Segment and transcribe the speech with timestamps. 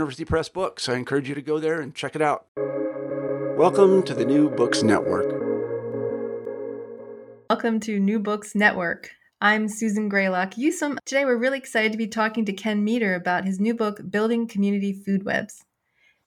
[0.00, 0.88] Press books.
[0.88, 2.46] I encourage you to go there and check it out.
[3.56, 5.30] Welcome to the New Books Network.
[7.50, 9.10] Welcome to New Books Network.
[9.42, 10.96] I'm Susan Grelock Yusem.
[11.04, 14.48] Today we're really excited to be talking to Ken Meter about his new book, Building
[14.48, 15.64] Community Food Webs.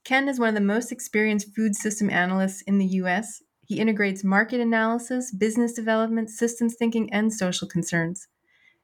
[0.03, 3.41] Ken is one of the most experienced food system analysts in the US.
[3.65, 8.27] He integrates market analysis, business development, systems thinking, and social concerns.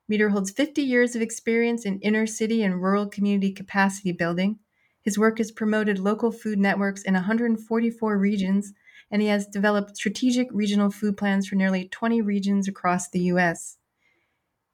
[0.08, 4.58] Meter holds 50 years of experience in inner city and rural community capacity building.
[5.10, 8.74] His work has promoted local food networks in 144 regions
[9.10, 13.78] and he has developed strategic regional food plans for nearly 20 regions across the U.S.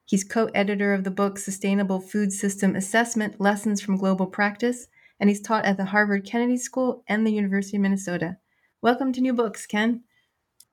[0.03, 4.87] He's co editor of the book Sustainable Food System Assessment Lessons from Global Practice,
[5.21, 8.35] and he's taught at the Harvard Kennedy School and the University of Minnesota.
[8.81, 10.03] Welcome to New Books, Ken.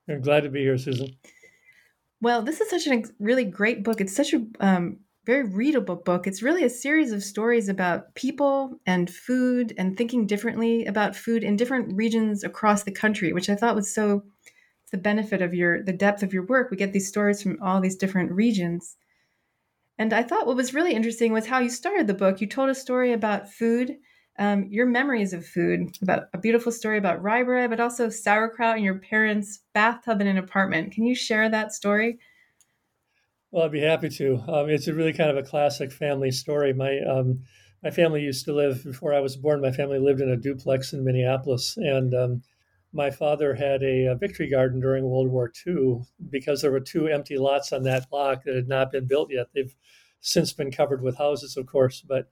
[0.08, 1.14] I'm glad to be here, Susan.
[2.20, 4.00] Well, this is such a really great book.
[4.00, 6.26] It's such a um, very readable book.
[6.26, 11.44] It's really a series of stories about people and food and thinking differently about food
[11.44, 14.24] in different regions across the country, which I thought was so
[14.90, 16.70] the benefit of your the depth of your work.
[16.70, 18.96] We get these stories from all these different regions.
[19.98, 22.40] And I thought what was really interesting was how you started the book.
[22.40, 23.96] You told a story about food,
[24.38, 28.78] um, your memories of food, about a beautiful story about rye bread, but also sauerkraut
[28.78, 30.92] in your parents' bathtub in an apartment.
[30.92, 32.18] Can you share that story?
[33.52, 34.42] Well, I'd be happy to.
[34.48, 36.72] Um, it's a really kind of a classic family story.
[36.72, 37.42] My um,
[37.82, 39.60] my family used to live before I was born.
[39.60, 42.42] My family lived in a duplex in Minneapolis, and um,
[42.94, 47.08] my father had a, a, victory garden during World War II because there were two
[47.08, 49.48] empty lots on that block that had not been built yet.
[49.54, 49.74] They've
[50.20, 52.30] since been covered with houses, of course, but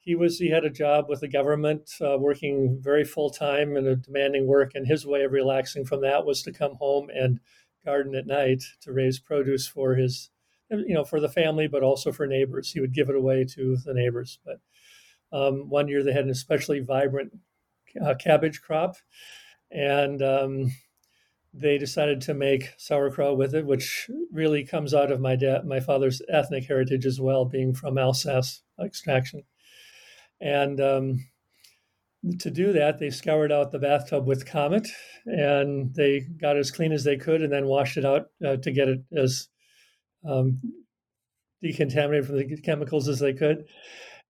[0.00, 3.86] he was he had a job with the government, uh, working very full time and
[3.86, 7.38] a demanding work, and his way of relaxing from that was to come home and
[7.84, 10.30] garden at night to raise produce for his
[10.70, 12.70] you know, for the family, but also for neighbors.
[12.70, 14.38] He would give it away to the neighbors.
[14.44, 14.60] But
[15.32, 17.32] um, one year they had an especially vibrant
[18.04, 18.96] uh, cabbage crop,
[19.70, 20.72] and um,
[21.54, 25.80] they decided to make sauerkraut with it, which really comes out of my dad, my
[25.80, 29.42] father's ethnic heritage as well, being from Alsace extraction.
[30.40, 31.26] And um,
[32.40, 34.88] to do that, they scoured out the bathtub with Comet,
[35.26, 38.70] and they got as clean as they could, and then washed it out uh, to
[38.70, 39.48] get it as
[40.26, 40.60] um,
[41.62, 43.64] decontaminated from the chemicals as they could.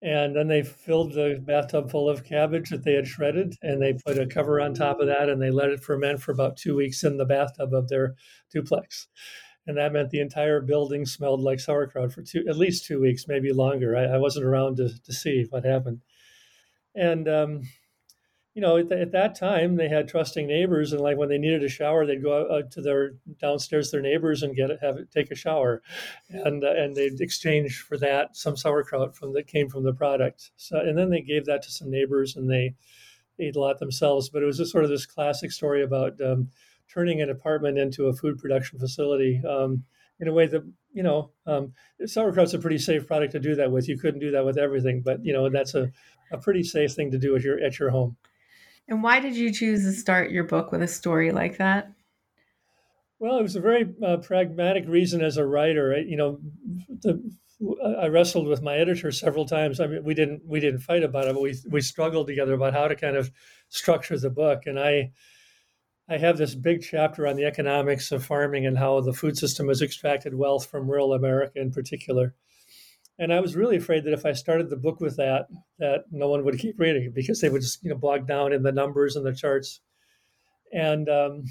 [0.01, 3.97] And then they filled the bathtub full of cabbage that they had shredded, and they
[4.05, 6.75] put a cover on top of that, and they let it ferment for about two
[6.75, 8.15] weeks in the bathtub of their
[8.49, 9.07] duplex.
[9.67, 13.27] And that meant the entire building smelled like sauerkraut for two, at least two weeks,
[13.27, 13.95] maybe longer.
[13.95, 16.01] I, I wasn't around to, to see what happened.
[16.95, 17.61] And um,
[18.53, 21.63] you know, at, at, that time they had trusting neighbors, and like when they needed
[21.63, 25.11] a shower, they'd go out to their downstairs their neighbors and get it, have it,
[25.11, 25.81] take a shower,
[26.29, 30.51] and uh, and they'd exchange for that some sauerkraut from that came from the product.
[30.57, 32.75] So and then they gave that to some neighbors, and they
[33.39, 34.29] ate a lot themselves.
[34.29, 36.49] But it was just sort of this classic story about um,
[36.91, 39.41] turning an apartment into a food production facility.
[39.47, 39.83] Um,
[40.19, 41.73] in a way that you know um,
[42.05, 43.87] sauerkraut's a pretty safe product to do that with.
[43.87, 45.91] You couldn't do that with everything, but you know that's a,
[46.31, 48.17] a pretty safe thing to do at your at your home.
[48.89, 51.91] And why did you choose to start your book with a story like that?
[53.19, 55.93] Well, it was a very uh, pragmatic reason as a writer.
[55.93, 56.39] I, you know,
[57.01, 57.21] the,
[57.99, 59.79] I wrestled with my editor several times.
[59.79, 62.73] I mean, we didn't we didn't fight about it, but we we struggled together about
[62.73, 63.29] how to kind of
[63.67, 64.63] structure the book.
[64.65, 65.11] And I
[66.09, 69.67] I have this big chapter on the economics of farming and how the food system
[69.67, 72.33] has extracted wealth from rural America in particular.
[73.19, 76.29] And I was really afraid that if I started the book with that, that no
[76.29, 78.71] one would keep reading it because they would just you know bog down in the
[78.71, 79.81] numbers and the charts.
[80.73, 81.43] And um,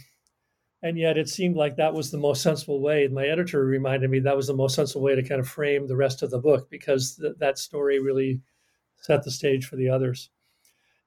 [0.82, 3.06] and yet it seemed like that was the most sensible way.
[3.08, 5.96] My editor reminded me that was the most sensible way to kind of frame the
[5.96, 8.40] rest of the book because th- that story really
[9.02, 10.30] set the stage for the others.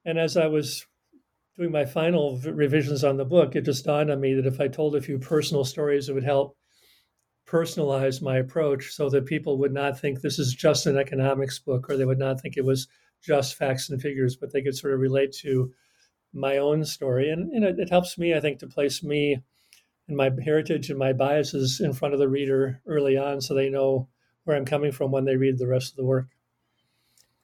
[0.05, 0.85] And as I was
[1.57, 4.67] doing my final revisions on the book, it just dawned on me that if I
[4.67, 6.57] told a few personal stories, it would help
[7.51, 11.89] personalize my approach so that people would not think this is just an economics book
[11.89, 12.87] or they would not think it was
[13.21, 15.71] just facts and figures, but they could sort of relate to
[16.33, 17.29] my own story.
[17.29, 19.41] And, and it, it helps me, I think, to place me
[20.07, 23.69] and my heritage and my biases in front of the reader early on so they
[23.69, 24.07] know
[24.45, 26.27] where I'm coming from when they read the rest of the work.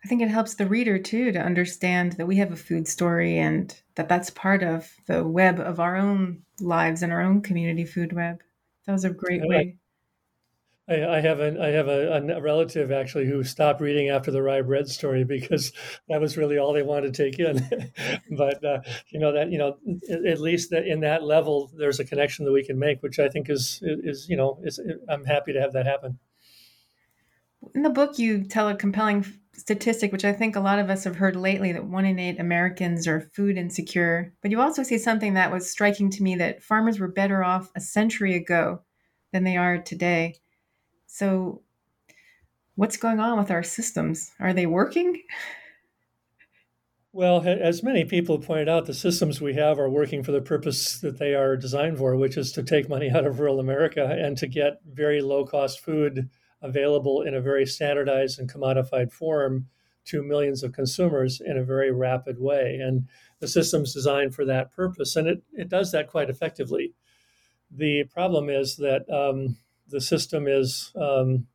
[0.05, 3.37] I think it helps the reader too to understand that we have a food story
[3.37, 7.83] and that that's part of the web of our own lives and our own community
[7.83, 8.41] food web.
[8.85, 9.77] That was a great way.
[10.89, 14.41] I, I have a I have a, a, relative actually who stopped reading after the
[14.41, 15.73] rye bread story because
[16.09, 17.91] that was really all they wanted to take in.
[18.37, 18.79] but uh,
[19.09, 19.77] you know that you know
[20.25, 23.29] at least that in that level there's a connection that we can make, which I
[23.29, 24.79] think is is you know is
[25.09, 26.19] I'm happy to have that happen.
[27.75, 31.03] In the book, you tell a compelling statistic, which I think a lot of us
[31.03, 34.33] have heard lately, that one in eight Americans are food insecure.
[34.41, 37.71] But you also say something that was striking to me that farmers were better off
[37.75, 38.83] a century ago
[39.33, 40.35] than they are today.
[41.07, 41.61] So,
[42.75, 44.31] what's going on with our systems?
[44.39, 45.23] Are they working?
[47.13, 50.99] Well, as many people pointed out, the systems we have are working for the purpose
[50.99, 54.37] that they are designed for, which is to take money out of rural America and
[54.37, 56.29] to get very low cost food
[56.61, 59.67] available in a very standardized and commodified form
[60.05, 62.79] to millions of consumers in a very rapid way.
[62.81, 63.07] And
[63.39, 66.93] the system's designed for that purpose, and it, it does that quite effectively.
[67.71, 69.57] The problem is that um,
[69.89, 71.47] the system is um,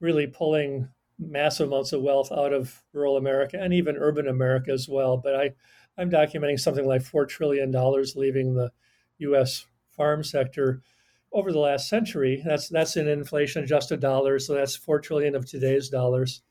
[0.00, 0.88] really pulling
[1.18, 5.16] massive amounts of wealth out of rural America and even urban America as well.
[5.16, 5.50] But I,
[5.96, 7.72] I'm documenting something like $4 trillion
[8.14, 8.70] leaving the
[9.18, 10.82] US farm sector
[11.32, 12.42] over the last century.
[12.44, 16.42] That's that's in inflation adjusted dollars, so that's four trillion of today's dollars.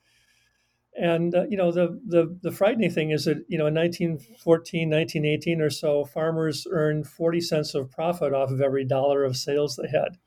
[1.00, 4.89] And uh, you know the, the the frightening thing is that you know in 1914,
[4.89, 9.75] 1918 or so, farmers earned 40 cents of profit off of every dollar of sales
[9.75, 10.18] they had.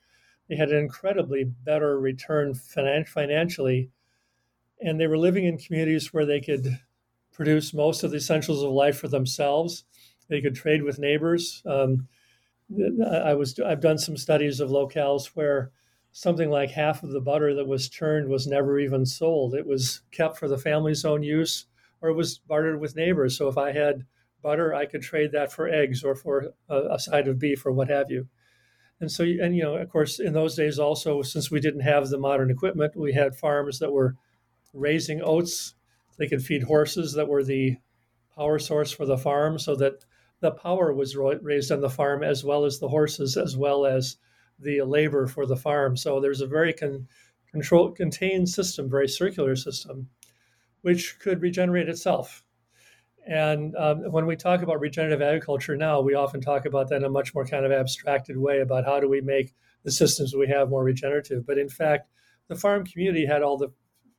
[0.51, 3.93] They had an incredibly better return finan- financially,
[4.81, 6.81] and they were living in communities where they could
[7.33, 9.85] produce most of the essentials of life for themselves.
[10.29, 11.63] They could trade with neighbors.
[11.65, 12.09] Um,
[13.07, 15.71] I was I've done some studies of locales where
[16.11, 19.55] something like half of the butter that was churned was never even sold.
[19.55, 21.67] It was kept for the family's own use,
[22.01, 23.39] or it was bartered with neighbors.
[23.39, 24.05] So if I had
[24.43, 27.71] butter, I could trade that for eggs or for a, a side of beef or
[27.71, 28.27] what have you.
[29.01, 32.09] And so, and you know, of course, in those days also, since we didn't have
[32.09, 34.17] the modern equipment, we had farms that were
[34.75, 35.75] raising oats.
[36.19, 37.79] They could feed horses that were the
[38.37, 40.05] power source for the farm, so that
[40.41, 44.17] the power was raised on the farm as well as the horses, as well as
[44.59, 45.97] the labor for the farm.
[45.97, 47.09] So there's a very con-
[47.51, 50.09] control contained system, very circular system,
[50.83, 52.45] which could regenerate itself.
[53.27, 57.05] And um, when we talk about regenerative agriculture now, we often talk about that in
[57.05, 60.49] a much more kind of abstracted way about how do we make the systems we
[60.49, 61.47] have more regenerative.
[61.47, 62.09] But in fact,
[62.49, 63.73] the farm community had all the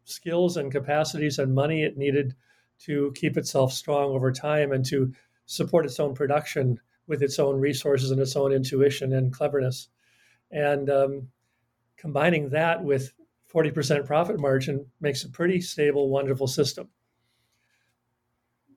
[0.05, 2.35] skills and capacities and money it needed
[2.79, 5.13] to keep itself strong over time and to
[5.45, 9.89] support its own production with its own resources and its own intuition and cleverness.
[10.51, 11.27] And um,
[11.97, 13.13] combining that with
[13.53, 16.89] 40% profit margin makes a pretty stable, wonderful system.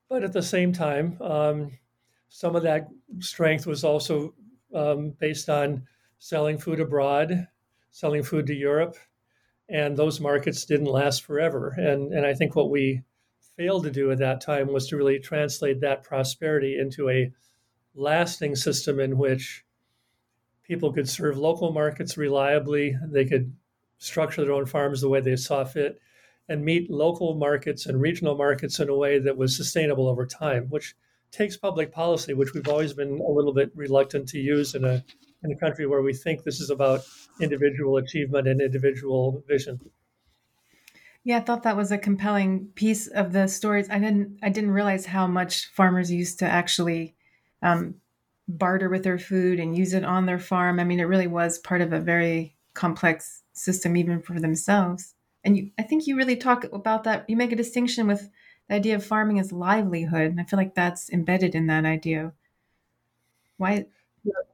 [0.08, 1.78] But at the same time, um,
[2.28, 2.88] some of that
[3.20, 4.34] strength was also
[4.74, 5.86] um, based on
[6.18, 7.48] selling food abroad,
[7.90, 8.96] selling food to Europe,
[9.68, 11.74] and those markets didn't last forever.
[11.76, 13.02] And and I think what we
[13.56, 17.32] failed to do at that time was to really translate that prosperity into a
[17.94, 19.64] lasting system in which
[20.64, 23.54] people could serve local markets reliably, they could
[23.98, 26.00] structure their own farms the way they saw fit,
[26.48, 30.66] and meet local markets and regional markets in a way that was sustainable over time,
[30.68, 30.94] which
[31.30, 35.04] takes public policy, which we've always been a little bit reluctant to use in a
[35.42, 37.02] in a country where we think this is about
[37.40, 39.78] individual achievement and individual vision.
[41.22, 43.88] Yeah, I thought that was a compelling piece of the stories.
[43.90, 47.14] I didn't I didn't realize how much farmers used to actually
[47.62, 47.96] um,
[48.46, 50.78] barter with their food and use it on their farm.
[50.78, 55.13] I mean, it really was part of a very complex system, even for themselves.
[55.44, 57.28] And you, I think you really talk about that.
[57.28, 58.30] You make a distinction with
[58.68, 62.32] the idea of farming as livelihood, and I feel like that's embedded in that idea.
[63.58, 63.84] Why?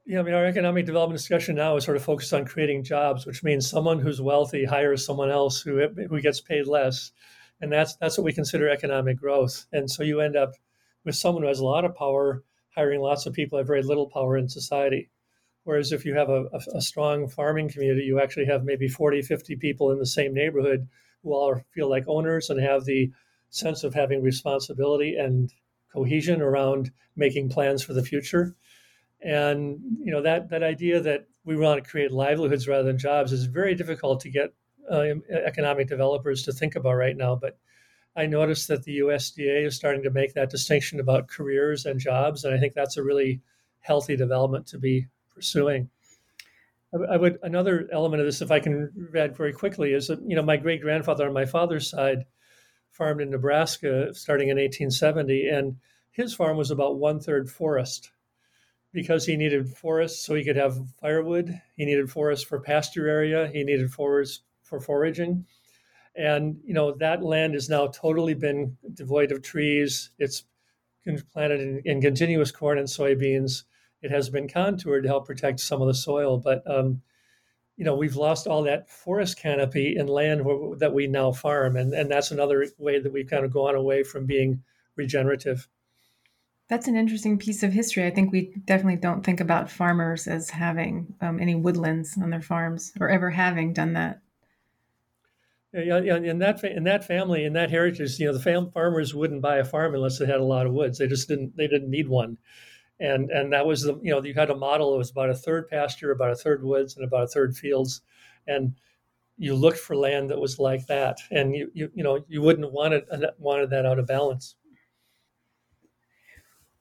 [0.05, 3.25] Yeah, I mean, our economic development discussion now is sort of focused on creating jobs,
[3.25, 7.13] which means someone who's wealthy hires someone else who who gets paid less,
[7.61, 9.67] and that's that's what we consider economic growth.
[9.73, 10.55] And so you end up
[11.05, 12.43] with someone who has a lot of power
[12.75, 15.11] hiring lots of people who have very little power in society.
[15.65, 19.57] Whereas if you have a, a, strong farming community, you actually have maybe 40, 50
[19.57, 20.89] people in the same neighborhood
[21.23, 23.13] who all feel like owners and have the
[23.51, 25.53] sense of having responsibility and
[25.93, 28.55] cohesion around making plans for the future.
[29.23, 33.33] And you know that that idea that we want to create livelihoods rather than jobs
[33.33, 34.55] is very difficult to get
[34.91, 35.05] uh,
[35.45, 37.37] economic developers to think about right now.
[37.37, 37.59] But
[38.17, 42.45] I noticed that the USDA is starting to make that distinction about careers and jobs,
[42.45, 43.41] and I think that's a really
[43.81, 45.07] healthy development to be
[45.41, 45.89] pursuing.
[47.11, 50.37] I would another element of this, if I can add very quickly, is that you
[50.37, 52.25] know my great grandfather on my father's side
[52.91, 55.77] farmed in Nebraska starting in 1870, and
[56.11, 58.11] his farm was about one third forest
[58.93, 61.61] because he needed forests so he could have firewood.
[61.77, 63.49] He needed forests for pasture area.
[63.49, 65.47] He needed forests for foraging.
[66.17, 70.11] And you know that land has now totally been devoid of trees.
[70.19, 70.45] It's
[71.33, 73.63] planted in, in continuous corn and soybeans.
[74.03, 77.03] It has been contoured to help protect some of the soil, but um,
[77.77, 81.77] you know we've lost all that forest canopy in land where, that we now farm,
[81.77, 84.63] and and that's another way that we've kind of gone away from being
[84.97, 85.69] regenerative.
[86.69, 88.07] That's an interesting piece of history.
[88.07, 92.41] I think we definitely don't think about farmers as having um, any woodlands on their
[92.41, 94.21] farms or ever having done that.
[95.73, 99.15] Yeah, yeah, in that in that family, in that heritage, you know, the fam- farmers
[99.15, 100.99] wouldn't buy a farm unless they had a lot of woods.
[100.99, 101.57] They just didn't.
[101.57, 102.39] They didn't need one,
[103.01, 104.95] and and that was the you know you had a model.
[104.95, 108.03] It was about a third pasture, about a third woods, and about a third fields,
[108.47, 108.75] and
[109.39, 112.71] you looked for land that was like that, and you you you know you wouldn't
[112.73, 114.55] want it wanted that out of balance.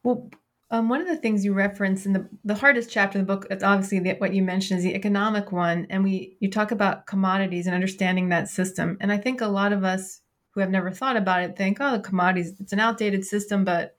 [0.03, 0.29] Well,
[0.71, 3.47] um, one of the things you reference in the the hardest chapter of the book,
[3.49, 7.07] it's obviously the, what you mentioned is the economic one, and we you talk about
[7.07, 8.97] commodities and understanding that system.
[8.99, 10.21] And I think a lot of us
[10.51, 13.98] who have never thought about it think, oh, the commodities, it's an outdated system, but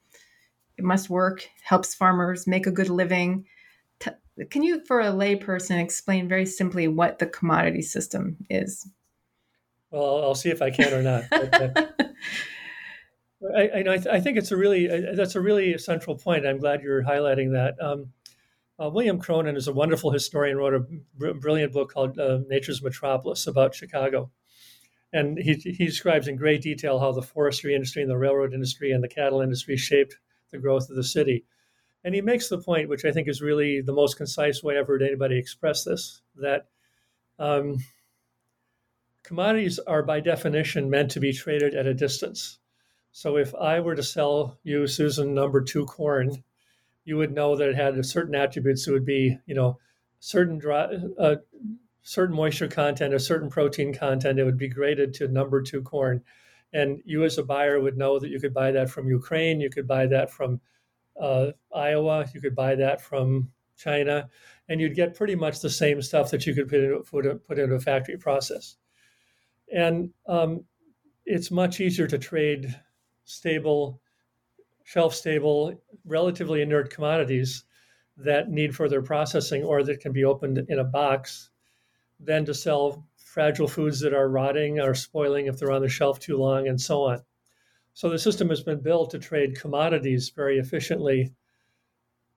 [0.80, 3.44] it must work, helps farmers make a good living.
[4.49, 8.88] Can you, for a layperson, explain very simply what the commodity system is?
[9.90, 11.25] Well, I'll see if I can or not.
[11.30, 11.68] Uh,
[13.54, 16.46] I, I, I, think it's a really uh, that's a really central point.
[16.46, 17.75] I'm glad you're highlighting that.
[17.82, 18.12] Um,
[18.82, 20.56] uh, William Cronon is a wonderful historian.
[20.56, 20.80] Wrote a
[21.18, 24.30] br- brilliant book called uh, "Nature's Metropolis" about Chicago,
[25.12, 28.92] and he he describes in great detail how the forestry industry and the railroad industry
[28.92, 30.16] and the cattle industry shaped
[30.50, 31.45] the growth of the city.
[32.02, 34.87] And he makes the point, which I think is really the most concise way I've
[34.87, 36.66] heard anybody express this, that
[37.38, 37.78] um,
[39.23, 42.59] commodities are by definition meant to be traded at a distance.
[43.12, 46.42] So if I were to sell you, Susan, number two corn,
[47.04, 48.87] you would know that it had certain attributes.
[48.87, 49.78] It would be, you know,
[50.21, 50.88] certain dry,
[51.19, 51.37] uh,
[52.02, 54.38] certain moisture content, a certain protein content.
[54.38, 56.23] It would be graded to number two corn,
[56.73, 59.71] and you as a buyer would know that you could buy that from Ukraine, you
[59.71, 60.61] could buy that from
[61.21, 64.29] uh, Iowa, you could buy that from China,
[64.69, 67.59] and you'd get pretty much the same stuff that you could put into, put, put
[67.59, 68.77] into a factory process.
[69.73, 70.65] And um,
[71.25, 72.75] it's much easier to trade
[73.25, 74.00] stable,
[74.85, 77.65] shelf stable, relatively inert commodities
[78.17, 81.50] that need further processing or that can be opened in a box
[82.19, 86.18] than to sell fragile foods that are rotting or spoiling if they're on the shelf
[86.18, 87.22] too long and so on.
[87.94, 91.32] So the system has been built to trade commodities very efficiently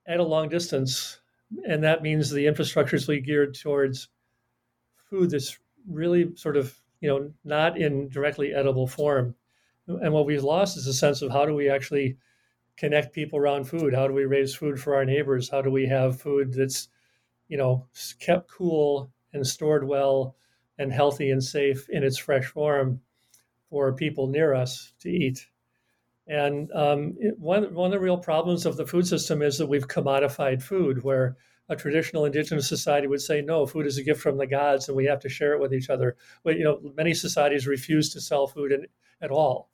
[0.05, 1.19] at a long distance.
[1.67, 4.09] And that means the infrastructure is really geared towards
[5.09, 5.57] food that's
[5.89, 9.33] really sort of, you know, not in directly edible form.
[9.87, 12.17] And what we've lost is a sense of how do we actually
[12.77, 13.95] connect people around food?
[13.95, 15.49] How do we raise food for our neighbors?
[15.49, 16.87] How do we have food that's,
[17.47, 17.87] you know,
[18.19, 20.35] kept cool and stored well
[20.77, 23.01] and healthy and safe in its fresh form
[23.69, 25.47] for people near us to eat?
[26.27, 29.67] And um, it, one, one of the real problems of the food system is that
[29.67, 31.37] we've commodified food, where
[31.69, 34.97] a traditional indigenous society would say, no, food is a gift from the gods and
[34.97, 36.15] we have to share it with each other.
[36.43, 38.85] But, you know, many societies refuse to sell food in,
[39.21, 39.69] at all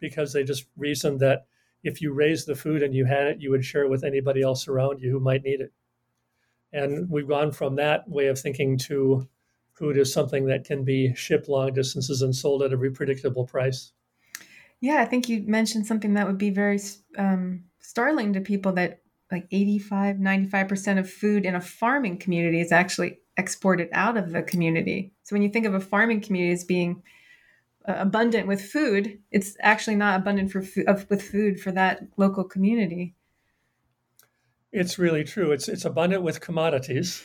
[0.00, 1.46] because they just reasoned that
[1.82, 4.42] if you raised the food and you had it, you would share it with anybody
[4.42, 5.72] else around you who might need it.
[6.72, 9.28] And we've gone from that way of thinking to
[9.80, 13.92] food is something that can be shipped long distances and sold at a predictable price.
[14.80, 16.78] Yeah, I think you mentioned something that would be very
[17.16, 19.00] um, startling to people that
[19.32, 24.42] like 85, 95% of food in a farming community is actually exported out of the
[24.42, 25.12] community.
[25.22, 27.02] So when you think of a farming community as being
[27.88, 32.44] uh, abundant with food, it's actually not abundant for food, with food for that local
[32.44, 33.14] community.
[34.72, 35.52] It's really true.
[35.52, 37.24] It's it's abundant with commodities.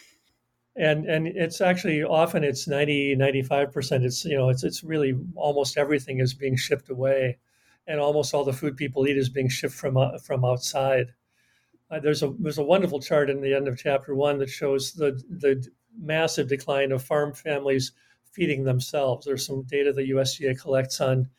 [0.77, 5.77] And and it's actually often it's 90 95% it's you know it's it's really almost
[5.77, 7.37] everything is being shipped away
[7.87, 11.13] and almost all the food people eat is being shipped from uh, from outside.
[11.91, 14.93] Uh, there's a there's a wonderful chart in the end of chapter 1 that shows
[14.93, 15.65] the the
[15.97, 17.91] massive decline of farm families
[18.31, 19.25] feeding themselves.
[19.25, 21.29] There's some data the USDA collects on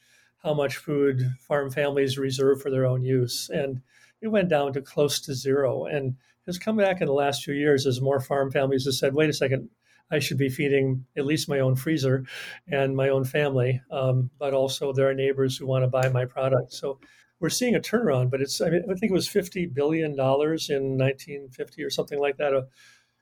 [0.43, 3.51] how much food farm families reserve for their own use.
[3.53, 3.83] And
[4.21, 6.17] it went down to close to zero and
[6.47, 9.31] has come back in the last few years as more farm families have said, wait
[9.31, 9.69] a second,
[10.11, 12.25] I should be feeding at least my own freezer
[12.69, 16.25] and my own family, um, but also there are neighbors who want to buy my
[16.25, 16.73] product.
[16.73, 17.01] So
[17.41, 20.17] we're seeing a turnaround, but it's, I, mean, I think it was $50 billion in
[20.17, 22.67] 1950 or something like that, a,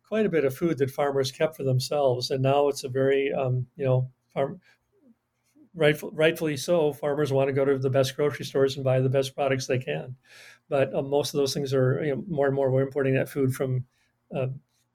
[0.06, 2.30] quite a bit of food that farmers kept for themselves.
[2.30, 4.60] And now it's a very, um, you know, farm,
[5.74, 9.08] rightful, rightfully so, farmers want to go to the best grocery stores and buy the
[9.08, 10.16] best products they can.
[10.68, 13.28] But uh, most of those things are you know, more and more we're importing that
[13.28, 13.84] food from
[14.34, 14.46] uh,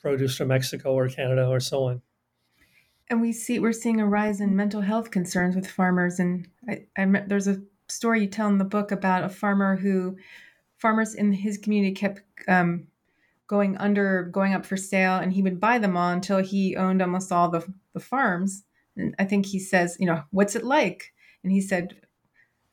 [0.01, 2.01] produce from Mexico or Canada or so on.
[3.09, 6.19] And we see we're seeing a rise in mental health concerns with farmers.
[6.19, 10.17] And I, I there's a story you tell in the book about a farmer who
[10.77, 12.87] farmers in his community kept um,
[13.47, 17.01] going under, going up for sale, and he would buy them all until he owned
[17.01, 18.63] almost all the the farms
[18.99, 21.13] and I think he says, you know, what's it like?
[21.43, 21.95] And he said,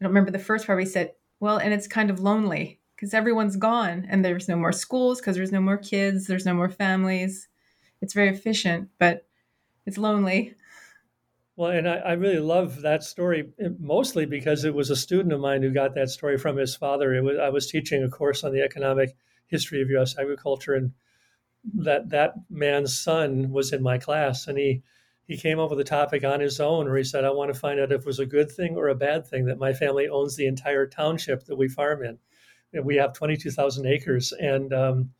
[0.00, 0.80] I don't remember the first part.
[0.80, 4.72] He said, well, and it's kind of lonely because everyone's gone and there's no more
[4.72, 7.48] schools because there's no more kids, there's no more families.
[8.00, 9.26] It's very efficient, but
[9.86, 10.54] it's lonely.
[11.56, 15.32] Well, and I, I, really love that story eh, mostly because it was a student
[15.32, 17.14] of mine who got that story from his father.
[17.14, 19.16] It was, I was teaching a course on the economic
[19.46, 20.18] history of U.S.
[20.18, 20.92] agriculture, and
[21.72, 24.82] that that man's son was in my class, and he
[25.26, 27.58] he came up with a topic on his own where he said, I want to
[27.58, 30.08] find out if it was a good thing or a bad thing that my family
[30.08, 32.18] owns the entire township that we farm in.
[32.84, 34.32] We have 22,000 acres.
[34.38, 35.10] And, um,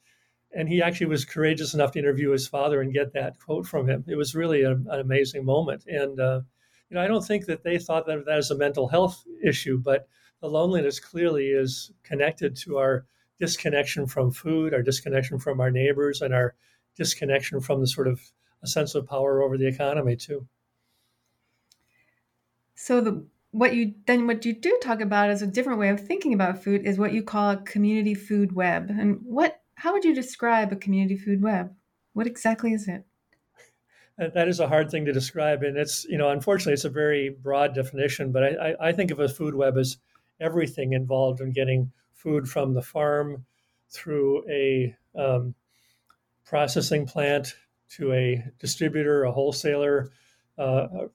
[0.54, 3.88] and he actually was courageous enough to interview his father and get that quote from
[3.88, 4.04] him.
[4.06, 5.84] It was really a, an amazing moment.
[5.86, 6.40] And, uh,
[6.88, 9.78] you know, I don't think that they thought that that is a mental health issue,
[9.78, 10.06] but
[10.40, 13.06] the loneliness clearly is connected to our
[13.40, 16.54] disconnection from food, our disconnection from our neighbors, and our
[16.96, 18.20] disconnection from the sort of
[18.66, 20.46] a sense of power over the economy too.
[22.74, 26.04] So the what you then what you do talk about as a different way of
[26.04, 28.90] thinking about food is what you call a community food web.
[28.90, 31.72] And what how would you describe a community food web?
[32.12, 33.04] What exactly is it?
[34.18, 37.30] That is a hard thing to describe, and it's you know unfortunately it's a very
[37.30, 38.32] broad definition.
[38.32, 39.98] But I, I, I think of a food web as
[40.40, 43.44] everything involved in getting food from the farm
[43.90, 45.54] through a um,
[46.44, 47.54] processing plant
[47.90, 50.10] to a distributor, a wholesaler,
[50.58, 51.08] uh, a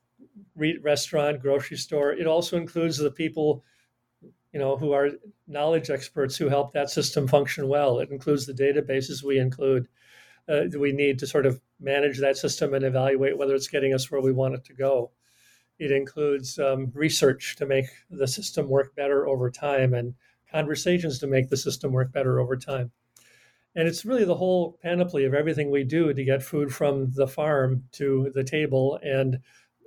[0.56, 2.14] re- restaurant, grocery store.
[2.14, 3.64] It also includes the people,
[4.54, 5.10] you know, who are
[5.48, 8.00] knowledge experts who help that system function well.
[8.00, 9.88] It includes the databases we include.
[10.48, 14.10] Uh, we need to sort of manage that system and evaluate whether it's getting us
[14.10, 15.12] where we want it to go.
[15.80, 20.14] It includes um, research to make the system work better over time and
[20.52, 22.92] conversations to make the system work better over time.
[23.76, 27.28] And it's really the whole panoply of everything we do to get food from the
[27.28, 29.40] farm to the table and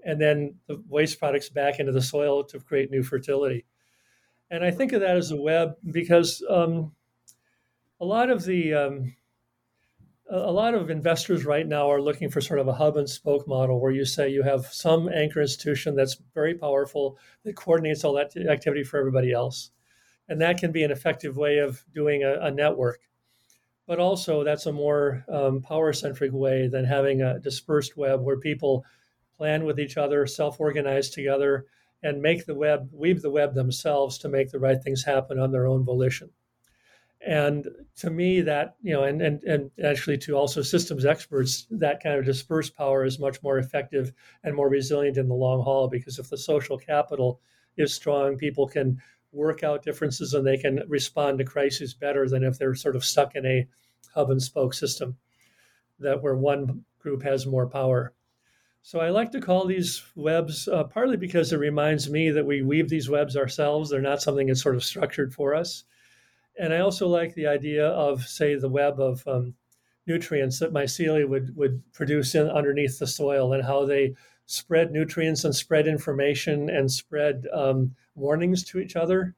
[0.07, 3.65] and then the waste products back into the soil to create new fertility.
[4.51, 6.93] And I think of that as a web because um,
[8.01, 9.15] a lot of the um,
[10.31, 13.47] a lot of investors right now are looking for sort of a hub and spoke
[13.47, 18.15] model where you say you have some anchor institution that's very powerful that coordinates all
[18.15, 19.71] that activity for everybody else.
[20.29, 23.01] And that can be an effective way of doing a, a network
[23.87, 28.39] but also that's a more um, power centric way than having a dispersed web where
[28.39, 28.85] people
[29.37, 31.67] plan with each other, self organize together,
[32.03, 35.53] and make the web, weave the web themselves to make the right things happen on
[35.53, 36.31] their own volition.
[37.27, 37.67] And
[37.97, 42.19] to me, that, you know, and, and, and actually to also systems experts, that kind
[42.19, 46.19] of dispersed power is much more effective and more resilient in the long haul because
[46.19, 47.41] if the social capital
[47.79, 49.01] is strong, people can
[49.35, 53.05] work out differences and they can respond to crises better than if they're sort of
[53.05, 53.67] stuck in a
[54.15, 55.17] hub and spoke system
[55.99, 58.13] that where one group has more power.
[58.83, 62.63] So I like to call these webs uh, partly because it reminds me that we
[62.63, 63.89] weave these webs ourselves.
[63.89, 65.85] They're not something that's sort of structured for us.
[66.59, 69.55] And I also like the idea of, say, the web of um,
[70.07, 74.15] nutrients that mycelia would, would produce in, underneath the soil and how they
[74.47, 79.35] spread nutrients and spread information and spread um, warnings to each other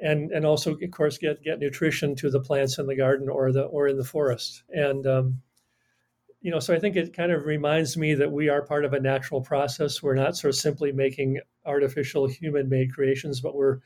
[0.00, 3.52] and and also of course get get nutrition to the plants in the garden or
[3.52, 5.40] the or in the forest and um,
[6.40, 8.92] you know so i think it kind of reminds me that we are part of
[8.92, 13.78] a natural process we're not sort of simply making artificial human made creations but we're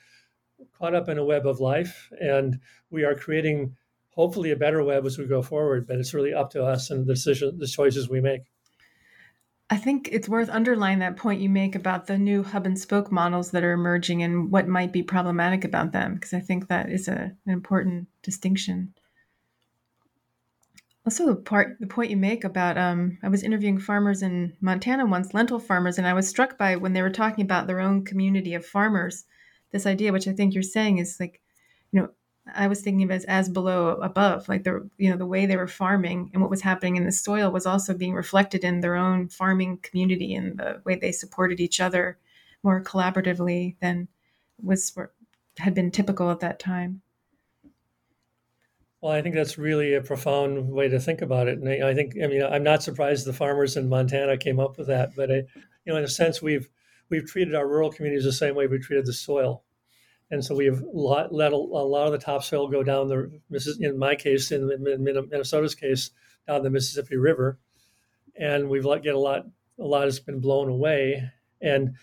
[0.77, 2.59] caught up in a web of life and
[2.91, 3.77] we are creating
[4.19, 5.87] hopefully a better web as we go forward.
[5.87, 8.43] But it's really up to us and the decision, the choices we make.
[9.71, 13.13] I think it's worth underlining that point you make about the new hub and spoke
[13.13, 16.89] models that are emerging and what might be problematic about them, because I think that
[16.91, 18.95] is a, an important distinction.
[21.05, 25.07] Also, the part the point you make about um, I was interviewing farmers in Montana
[25.07, 28.05] once, lentil farmers, and I was struck by when they were talking about their own
[28.05, 29.25] community of farmers.
[29.71, 31.41] This idea, which I think you're saying, is like,
[31.93, 32.11] you know,
[32.55, 35.57] I was thinking of as as below above, like the you know the way they
[35.57, 38.97] were farming and what was happening in the soil was also being reflected in their
[38.97, 42.19] own farming community and the way they supported each other
[42.63, 44.09] more collaboratively than
[44.63, 44.97] was
[45.59, 47.03] had been typical at that time.
[49.01, 51.95] Well, I think that's really a profound way to think about it, and I, I
[51.95, 55.31] think I mean I'm not surprised the farmers in Montana came up with that, but
[55.31, 56.69] I, you know in a sense we've
[57.11, 59.65] we've treated our rural communities the same way we treated the soil
[60.31, 63.41] and so we have let, a, lot of the topsoil go down the
[63.81, 66.11] in my case in Minnesota's case
[66.47, 67.59] down the Mississippi River,
[68.37, 69.47] and we've let get a lot
[69.79, 71.95] a lot has been blown away, and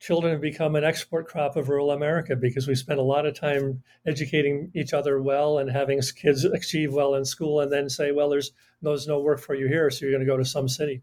[0.00, 3.38] children have become an export crop of rural America because we spend a lot of
[3.38, 8.12] time educating each other well and having kids achieve well in school, and then say,
[8.12, 10.68] well, there's there's no work for you here, so you're going to go to some
[10.68, 11.02] city.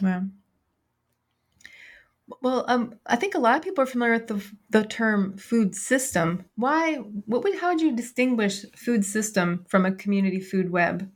[0.00, 0.22] Wow.
[2.40, 5.74] Well, um, I think a lot of people are familiar with the, the term food
[5.74, 6.44] system.
[6.54, 6.94] Why?
[6.96, 7.58] What would?
[7.58, 11.10] How would you distinguish food system from a community food web?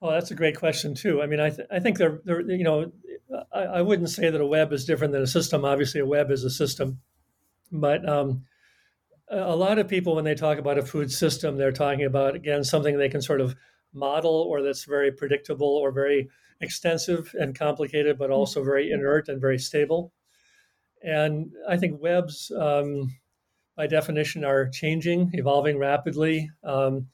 [0.00, 1.20] Well, that's a great question too.
[1.20, 2.90] I mean, I, th- I think they're, they're you know,
[3.52, 5.64] I, I, wouldn't say that a web is different than a system.
[5.64, 7.00] Obviously, a web is a system,
[7.70, 8.44] but um,
[9.28, 12.64] a lot of people, when they talk about a food system, they're talking about again
[12.64, 13.54] something they can sort of
[13.92, 16.30] model or that's very predictable or very
[16.60, 20.12] extensive and complicated, but also very inert and very stable.
[21.02, 23.14] And I think webs, um,
[23.76, 26.50] by definition, are changing, evolving rapidly.
[26.62, 27.08] Um,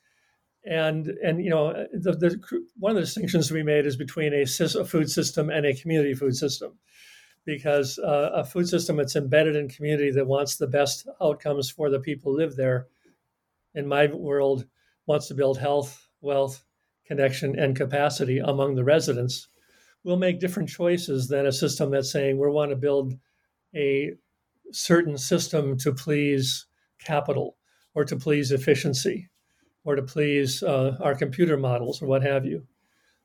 [0.67, 4.43] and and you know the, the, one of the distinctions we made is between a,
[4.43, 6.77] a food system and a community food system
[7.45, 11.89] because uh, a food system that's embedded in community that wants the best outcomes for
[11.89, 12.89] the people who live there
[13.77, 14.67] in my world
[15.07, 16.65] wants to build health wealth
[17.07, 19.49] connection and capacity among the residents,
[20.05, 23.15] we'll make different choices than a system that's saying we want to build
[23.75, 24.13] a
[24.73, 26.67] certain system to please
[27.05, 27.57] capital
[27.95, 29.29] or to please efficiency
[29.85, 32.67] or to please uh, our computer models or what have you.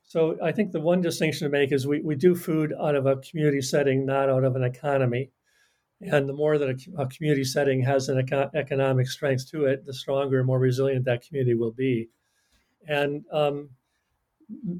[0.03, 3.05] So I think the one distinction to make is we, we do food out of
[3.05, 5.31] a community setting, not out of an economy.
[6.01, 9.85] And the more that a, a community setting has an eco- economic strength to it,
[9.85, 12.09] the stronger and more resilient that community will be.
[12.87, 13.69] And um,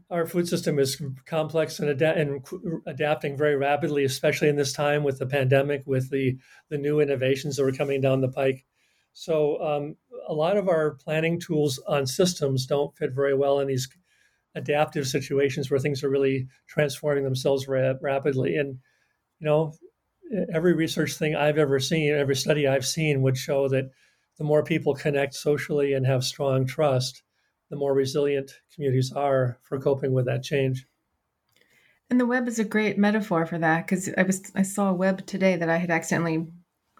[0.09, 2.45] our food system is complex and, and,
[2.85, 6.37] adapting very rapidly, especially in this time with the pandemic, with the,
[6.69, 8.65] the new innovations that are coming down the pike.
[9.13, 9.95] So, um,
[10.27, 13.89] a lot of our planning tools on systems don't fit very well in these
[14.55, 18.55] adaptive situations where things are really transforming themselves ra- rapidly.
[18.55, 18.79] And,
[19.39, 19.73] you know,
[20.53, 23.89] every research thing I've ever seen, every study I've seen would show that
[24.37, 27.23] the more people connect socially and have strong trust,
[27.71, 30.85] the more resilient communities are for coping with that change.
[32.09, 34.93] And the web is a great metaphor for that because I was I saw a
[34.93, 36.47] web today that I had accidentally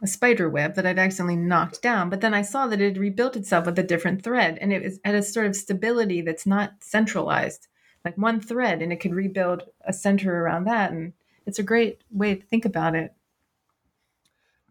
[0.01, 2.97] a spider web that I'd accidentally knocked down, but then I saw that it had
[2.97, 6.47] rebuilt itself with a different thread and it was at a sort of stability that's
[6.47, 7.67] not centralized,
[8.03, 10.91] like one thread, and it could rebuild a center around that.
[10.91, 11.13] And
[11.45, 13.13] it's a great way to think about it.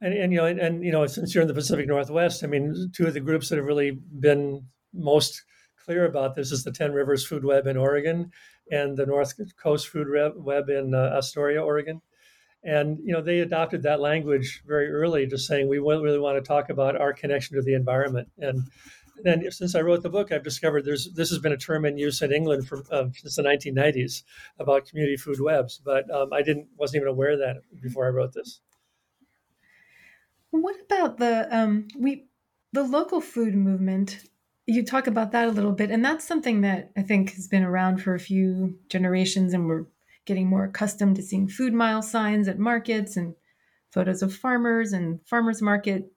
[0.00, 2.46] And, and you know, and, and you know, since you're in the Pacific Northwest, I
[2.46, 5.42] mean, two of the groups that have really been most
[5.84, 8.30] clear about this is the Ten Rivers Food Web in Oregon
[8.70, 12.00] and the North Coast Food Web in uh, Astoria, Oregon.
[12.62, 16.46] And you know they adopted that language very early, just saying we really want to
[16.46, 18.28] talk about our connection to the environment.
[18.38, 18.68] And
[19.22, 21.98] then since I wrote the book, I've discovered there's this has been a term in
[21.98, 24.22] use in England for uh, since the 1990s
[24.58, 28.10] about community food webs, but um, I didn't wasn't even aware of that before I
[28.10, 28.60] wrote this.
[30.50, 32.26] What about the um, we
[32.72, 34.22] the local food movement?
[34.66, 37.62] You talk about that a little bit and that's something that i think has been
[37.62, 39.86] around for a few generations and we're
[40.24, 43.34] getting more accustomed to seeing food mile signs at markets and
[43.90, 46.12] photos of farmers and farmers market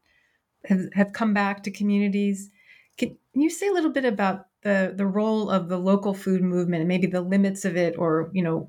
[0.65, 2.49] have, have come back to communities.
[2.97, 6.81] Can you say a little bit about the the role of the local food movement
[6.81, 8.67] and maybe the limits of it or you know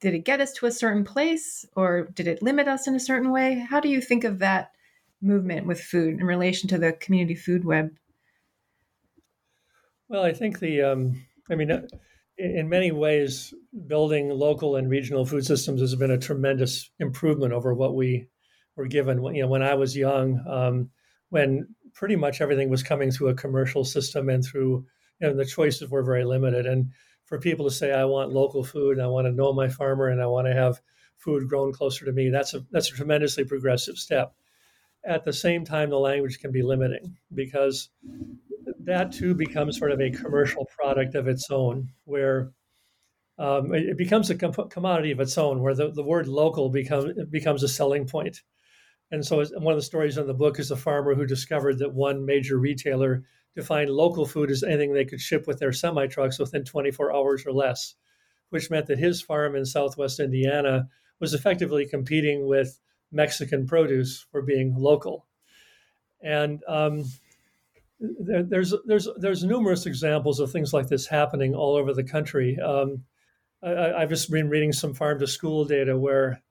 [0.00, 3.00] did it get us to a certain place or did it limit us in a
[3.00, 3.66] certain way?
[3.68, 4.72] How do you think of that
[5.20, 7.90] movement with food in relation to the community food web
[10.08, 11.82] well, I think the, um, I mean, uh,
[12.38, 13.54] in many ways,
[13.86, 18.28] building local and regional food systems has been a tremendous improvement over what we
[18.76, 19.22] were given.
[19.34, 20.90] You know, when I was young, um,
[21.30, 24.84] when pretty much everything was coming through a commercial system and through
[25.20, 26.66] you know the choices were very limited.
[26.66, 26.90] And
[27.24, 30.08] for people to say, I want local food, and I want to know my farmer,
[30.08, 30.80] and I want to have
[31.16, 34.34] food grown closer to me, that's a that's a tremendously progressive step.
[35.04, 37.88] At the same time, the language can be limiting because
[38.86, 42.52] that too becomes sort of a commercial product of its own, where
[43.38, 47.12] um, it, becomes a com- commodity of its own, where the, the word local becomes
[47.30, 48.42] becomes a selling point.
[49.10, 51.94] And so, one of the stories in the book is a farmer who discovered that
[51.94, 56.38] one major retailer defined local food as anything they could ship with their semi trucks
[56.38, 57.94] within 24 hours or less,
[58.50, 60.88] which meant that his farm in southwest Indiana
[61.20, 65.26] was effectively competing with Mexican produce for being local.
[66.22, 67.04] And um,
[68.00, 72.58] there, there's there's there's numerous examples of things like this happening all over the country.
[72.58, 73.04] Um,
[73.62, 76.42] I, have just been reading some farm to school data where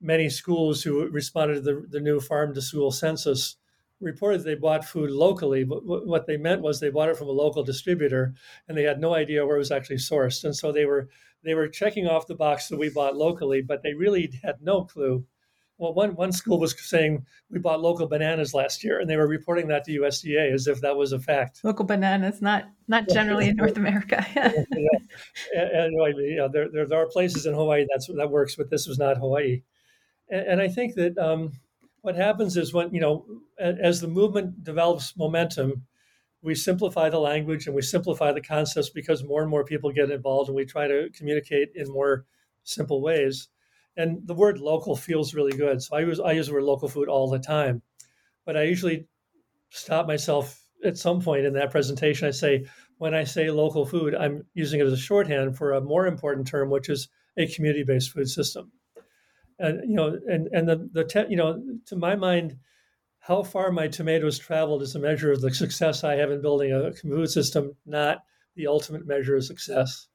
[0.00, 3.56] many schools who responded to the, the new farm to school census
[4.00, 7.32] reported they bought food locally, but what they meant was they bought it from a
[7.32, 8.34] local distributor
[8.68, 10.44] and they had no idea where it was actually sourced.
[10.44, 11.08] And so they were
[11.44, 14.84] they were checking off the box that we bought locally, but they really had no
[14.84, 15.24] clue.
[15.82, 19.26] Well, one, one school was saying we bought local bananas last year, and they were
[19.26, 21.58] reporting that to USDA as if that was a fact.
[21.64, 24.24] Local bananas, not not generally in North America.
[24.36, 24.52] yeah.
[25.56, 28.70] And, and, you know, there, there, there are places in Hawaii that's that works, but
[28.70, 29.62] this was not Hawaii.
[30.30, 31.50] And, and I think that um,
[32.02, 33.26] what happens is when you know,
[33.58, 35.82] as the movement develops momentum,
[36.42, 40.12] we simplify the language and we simplify the concepts because more and more people get
[40.12, 42.24] involved and we try to communicate in more
[42.62, 43.48] simple ways.
[43.96, 45.82] And the word local feels really good.
[45.82, 47.82] So I use I use the word local food all the time.
[48.46, 49.06] But I usually
[49.70, 52.28] stop myself at some point in that presentation.
[52.28, 52.66] I say,
[52.98, 56.46] when I say local food, I'm using it as a shorthand for a more important
[56.46, 58.72] term, which is a community-based food system.
[59.58, 62.56] And you know, and and the the te- you know, to my mind,
[63.18, 66.72] how far my tomatoes traveled is a measure of the success I have in building
[66.72, 68.24] a food system, not
[68.56, 70.08] the ultimate measure of success.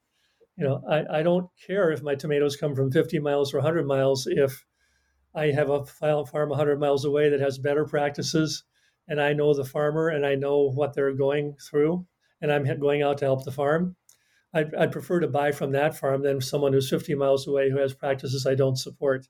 [0.57, 3.85] You know, I, I don't care if my tomatoes come from 50 miles or 100
[3.85, 4.65] miles if
[5.35, 8.63] I have a farm 100 miles away that has better practices
[9.07, 12.07] and I know the farmer and I know what they're going through
[12.41, 13.95] and I'm going out to help the farm.
[14.51, 17.77] I'd, I'd prefer to buy from that farm than someone who's 50 miles away who
[17.77, 19.27] has practices I don't support.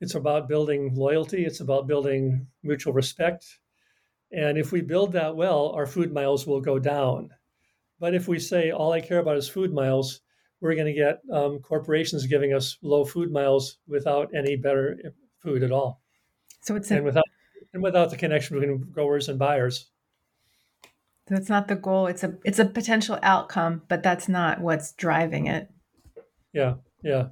[0.00, 3.44] It's about building loyalty, it's about building mutual respect.
[4.32, 7.30] And if we build that well, our food miles will go down.
[8.00, 10.22] But if we say all I care about is food miles,
[10.60, 14.98] we're going to get um, corporations giving us low food miles without any better
[15.40, 16.00] food at all.
[16.62, 17.24] So it's and without
[17.72, 19.86] and without the connection between growers and buyers.
[21.26, 22.06] That's not the goal.
[22.06, 25.70] It's a it's a potential outcome, but that's not what's driving it.
[26.52, 27.28] Yeah, yeah.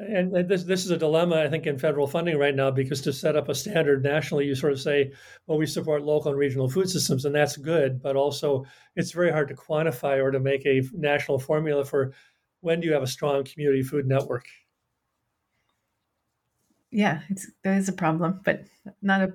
[0.00, 3.12] And this this is a dilemma, I think, in federal funding right now, because to
[3.12, 5.12] set up a standard nationally, you sort of say,
[5.46, 8.64] well, we support local and regional food systems, and that's good, but also
[8.96, 12.14] it's very hard to quantify or to make a national formula for
[12.62, 14.46] when do you have a strong community food network.
[16.90, 17.20] Yeah,
[17.62, 18.64] it's a problem, but
[19.02, 19.32] not a.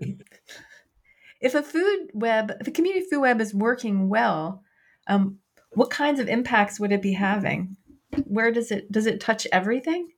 [1.41, 4.63] if a food web, if a community food web is working well,
[5.06, 5.38] um,
[5.73, 7.78] what kinds of impacts would it be having?
[8.25, 10.10] Where does it does it touch everything?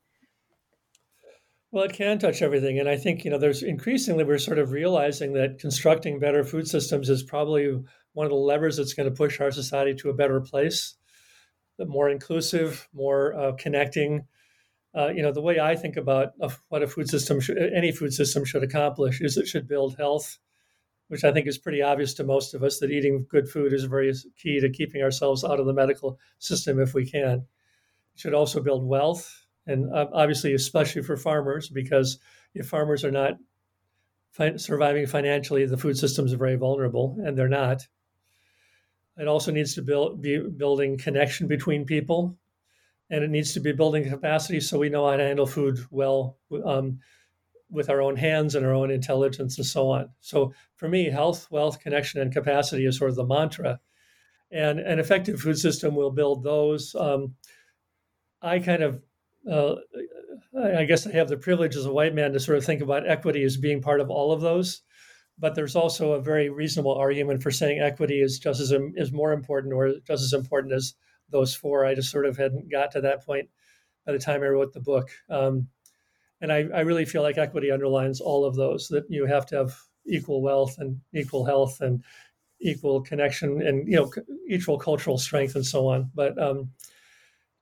[1.71, 2.79] Well, it can touch everything.
[2.79, 6.67] And I think, you know, there's increasingly we're sort of realizing that constructing better food
[6.67, 7.77] systems is probably
[8.13, 10.95] one of the levers that's going to push our society to a better place,
[11.79, 14.27] more inclusive, more uh, connecting.
[14.95, 16.29] Uh, you know, the way I think about
[16.69, 20.39] what a food system, should, any food system should accomplish is it should build health,
[21.09, 23.83] which I think is pretty obvious to most of us that eating good food is
[23.83, 27.45] very key to keeping ourselves out of the medical system if we can.
[28.15, 32.17] It should also build wealth and obviously especially for farmers because
[32.55, 33.33] if farmers are not
[34.31, 37.87] fi- surviving financially the food systems are very vulnerable and they're not.
[39.17, 42.37] It also needs to build be building connection between people
[43.09, 46.37] and it needs to be building capacity so we know how to handle food well
[46.65, 46.99] um,
[47.69, 50.09] with our own hands and our own intelligence and so on.
[50.21, 53.79] So for me health wealth connection and capacity is sort of the mantra.
[54.49, 56.95] And an effective food system will build those.
[56.95, 57.35] Um,
[58.41, 59.01] i kind of
[59.49, 59.75] uh,
[60.61, 63.07] I guess I have the privilege as a white man to sort of think about
[63.07, 64.81] equity as being part of all of those.
[65.39, 69.33] But there's also a very reasonable argument for saying equity is just as is more
[69.33, 70.95] important or just as important as
[71.29, 71.85] those four.
[71.85, 73.49] I just sort of hadn't got to that point
[74.05, 75.09] by the time I wrote the book.
[75.29, 75.67] Um,
[76.41, 79.57] and I, I really feel like equity underlines all of those that you have to
[79.57, 82.03] have equal wealth and equal health and
[82.59, 84.11] equal connection and you know
[84.47, 86.09] equal cultural strength and so on.
[86.15, 86.71] But um,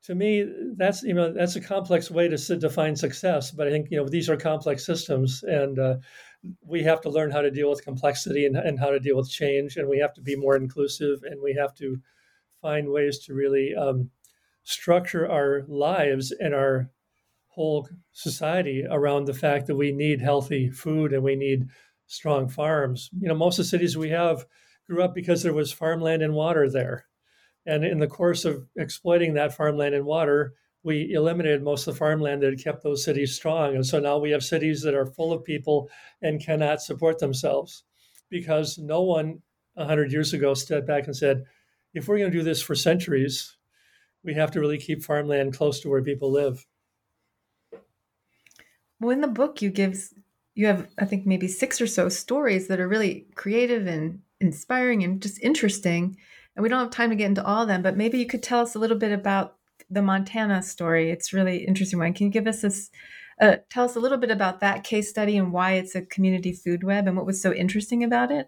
[0.05, 0.45] to me,
[0.77, 3.51] that's you know that's a complex way to define success.
[3.51, 5.95] But I think you know these are complex systems, and uh,
[6.61, 9.29] we have to learn how to deal with complexity and, and how to deal with
[9.29, 11.97] change, and we have to be more inclusive, and we have to
[12.61, 14.09] find ways to really um,
[14.63, 16.89] structure our lives and our
[17.47, 21.67] whole society around the fact that we need healthy food and we need
[22.07, 23.09] strong farms.
[23.17, 24.45] You know, most of the cities we have
[24.87, 27.05] grew up because there was farmland and water there.
[27.65, 31.97] And in the course of exploiting that farmland and water, we eliminated most of the
[31.97, 33.75] farmland that had kept those cities strong.
[33.75, 35.89] And so now we have cities that are full of people
[36.21, 37.83] and cannot support themselves
[38.29, 39.41] because no one
[39.73, 41.43] 100 years ago stepped back and said,
[41.93, 43.57] if we're going to do this for centuries,
[44.23, 46.65] we have to really keep farmland close to where people live.
[48.99, 50.09] Well, in the book, you give
[50.55, 55.03] you have I think maybe six or so stories that are really creative and inspiring
[55.03, 56.17] and just interesting.
[56.55, 58.43] And we don't have time to get into all of them, but maybe you could
[58.43, 59.55] tell us a little bit about
[59.89, 61.11] the Montana story.
[61.11, 62.13] It's really interesting one.
[62.13, 62.89] Can you give us this?
[63.39, 66.53] Uh, tell us a little bit about that case study and why it's a community
[66.53, 68.47] food web and what was so interesting about it.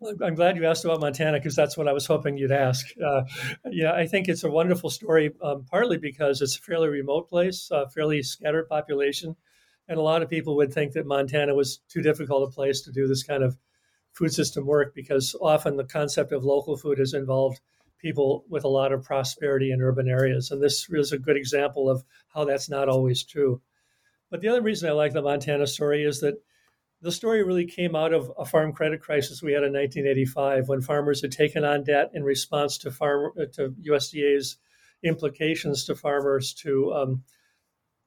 [0.00, 2.88] Well, I'm glad you asked about Montana because that's what I was hoping you'd ask.
[3.00, 3.22] Uh,
[3.70, 7.68] yeah, I think it's a wonderful story, um, partly because it's a fairly remote place,
[7.70, 9.36] a fairly scattered population.
[9.86, 12.90] And a lot of people would think that Montana was too difficult a place to
[12.90, 13.56] do this kind of
[14.12, 17.60] food system work because often the concept of local food has involved
[17.98, 20.50] people with a lot of prosperity in urban areas.
[20.50, 23.62] And this is a good example of how that's not always true.
[24.30, 26.34] But the other reason I like the Montana story is that
[27.00, 30.80] the story really came out of a farm credit crisis we had in 1985 when
[30.80, 34.56] farmers had taken on debt in response to farm to USDA's
[35.02, 37.24] implications to farmers to um,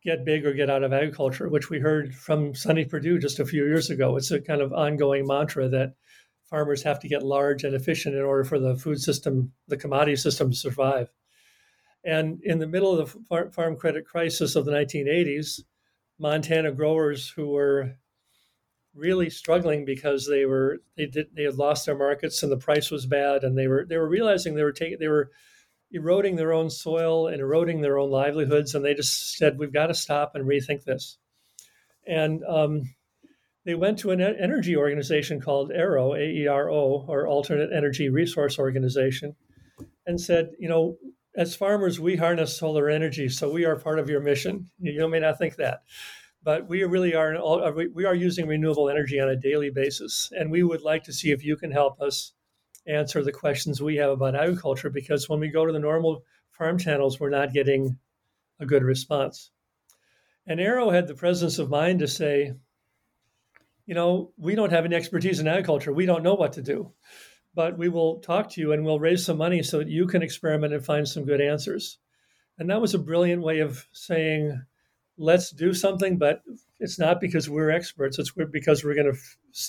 [0.06, 3.46] get big or get out of agriculture, which we heard from Sonny Perdue just a
[3.46, 4.16] few years ago.
[4.16, 5.96] It's a kind of ongoing mantra that
[6.48, 10.16] farmers have to get large and efficient in order for the food system, the commodity
[10.16, 11.10] system to survive.
[12.04, 15.62] And in the middle of the farm credit crisis of the 1980s,
[16.20, 17.96] Montana growers who were
[18.94, 22.90] really struggling because they were they did they had lost their markets and the price
[22.90, 25.32] was bad and they were they were realizing they were taking they were
[25.92, 28.76] eroding their own soil and eroding their own livelihoods.
[28.76, 31.18] And they just said, we've got to stop and rethink this.
[32.08, 32.94] And um,
[33.66, 38.10] they went to an energy organization called AERO, A E R O, or Alternate Energy
[38.10, 39.36] Resource Organization,
[40.06, 40.98] and said, you know,
[41.36, 44.70] as farmers, we harness solar energy, so we are part of your mission.
[44.80, 45.82] You may not think that,
[46.44, 47.74] but we really are.
[47.94, 51.32] We are using renewable energy on a daily basis, and we would like to see
[51.32, 52.34] if you can help us
[52.88, 56.78] answer the questions we have about agriculture because when we go to the normal farm
[56.78, 57.98] channels, we're not getting
[58.60, 59.52] a good response.
[60.48, 62.54] And AERO had the presence of mind to say,
[63.86, 65.94] you know, we don't have any expertise in agriculture.
[65.94, 66.92] We don't know what to do,
[67.54, 70.22] but we will talk to you and we'll raise some money so that you can
[70.22, 71.98] experiment and find some good answers.
[72.58, 74.62] And that was a brilliant way of saying,
[75.18, 76.42] let's do something, but
[76.80, 78.20] it's not because we're experts.
[78.20, 79.20] It's because we're going to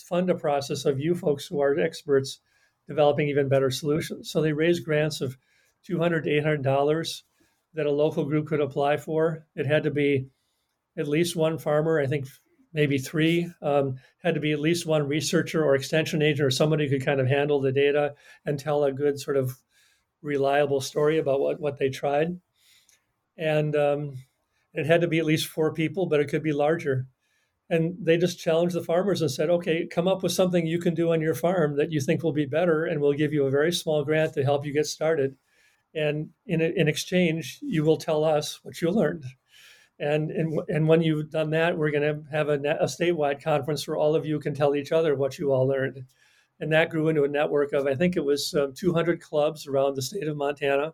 [0.09, 2.40] fund a process of you folks who are experts
[2.88, 4.31] developing even better solutions.
[4.31, 5.37] So they raised grants of
[5.85, 7.25] 200 to 800 dollars
[7.75, 9.46] that a local group could apply for.
[9.55, 10.29] It had to be
[10.96, 12.27] at least one farmer, I think
[12.72, 16.88] maybe three, um, had to be at least one researcher or extension agent or somebody
[16.88, 19.53] who could kind of handle the data and tell a good sort of
[20.22, 22.40] reliable story about what, what they tried.
[23.37, 24.16] And um,
[24.72, 27.07] it had to be at least four people, but it could be larger
[27.68, 30.94] and they just challenged the farmers and said, okay, come up with something you can
[30.94, 33.50] do on your farm that you think will be better, and we'll give you a
[33.50, 35.37] very small grant to help you get started.
[35.94, 39.24] And in, in exchange, you will tell us what you learned.
[39.98, 43.88] And, and, and when you've done that, we're going to have a, a statewide conference
[43.88, 46.05] where all of you can tell each other what you all learned.
[46.61, 49.94] And that grew into a network of, I think it was um, 200 clubs around
[49.94, 50.92] the state of Montana,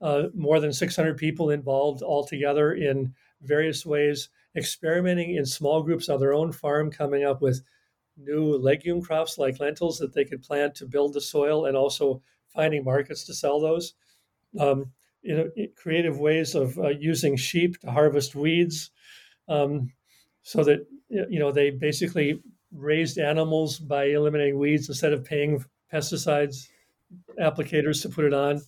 [0.00, 6.08] uh, more than 600 people involved all together in various ways experimenting in small groups
[6.08, 7.62] on their own farm, coming up with
[8.16, 12.22] new legume crops like lentils that they could plant to build the soil and also
[12.54, 13.94] finding markets to sell those.
[14.58, 18.90] Um, you know, creative ways of uh, using sheep to harvest weeds,
[19.48, 19.90] um,
[20.42, 26.68] so that you know they basically raised animals by eliminating weeds instead of paying pesticides
[27.40, 28.60] applicators to put it on,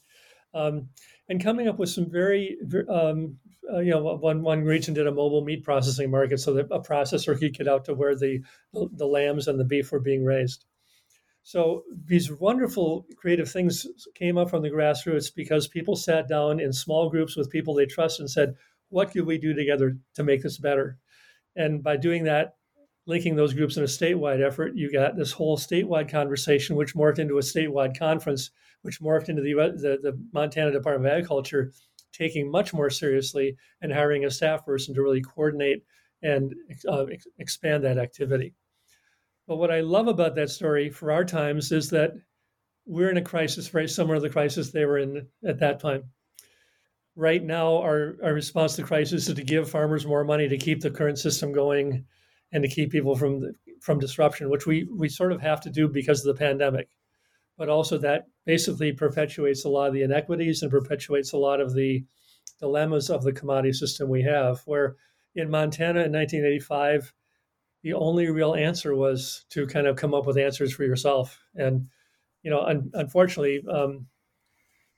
[0.55, 0.89] um,
[1.28, 2.57] and coming up with some very
[2.89, 3.39] um,
[3.73, 6.81] uh, you know, one one region did a mobile meat processing market so that a
[6.81, 8.41] processor could get out to where the
[8.73, 10.64] the lambs and the beef were being raised.
[11.43, 16.73] So these wonderful creative things came up from the grassroots because people sat down in
[16.73, 18.55] small groups with people they trust and said,
[18.89, 20.99] "What could we do together to make this better?"
[21.55, 22.57] And by doing that,
[23.07, 27.19] linking those groups in a statewide effort, you got this whole statewide conversation, which morphed
[27.19, 28.51] into a statewide conference,
[28.83, 31.73] which morphed into the the, the Montana Department of Agriculture
[32.17, 35.83] taking much more seriously and hiring a staff person to really coordinate
[36.23, 36.55] and
[36.89, 38.55] uh, ex- expand that activity.
[39.47, 42.12] But what I love about that story for our times is that
[42.87, 46.05] we're in a crisis very similar to the crisis they were in at that time.
[47.14, 50.59] Right now, our, our response to the crisis is to give farmers more money to
[50.59, 52.05] keep the current system going
[52.53, 53.43] and to keep people from
[53.81, 56.89] from disruption, which we we sort of have to do because of the pandemic.
[57.57, 61.75] But also that basically perpetuates a lot of the inequities and perpetuates a lot of
[61.75, 62.05] the
[62.61, 64.61] dilemmas of the commodity system we have.
[64.67, 64.97] Where
[65.35, 67.13] in Montana in 1985,
[67.83, 71.41] the only real answer was to kind of come up with answers for yourself.
[71.55, 71.89] And
[72.43, 74.07] you know, un- unfortunately, um,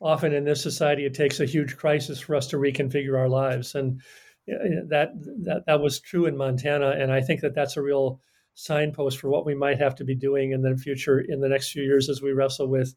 [0.01, 3.75] often in this society, it takes a huge crisis for us to reconfigure our lives,
[3.75, 4.01] and
[4.47, 5.11] that
[5.43, 6.91] that that was true in Montana.
[6.91, 8.21] And I think that that's a real
[8.59, 11.71] signpost for what we might have to be doing in the future in the next
[11.71, 12.93] few years as we wrestle with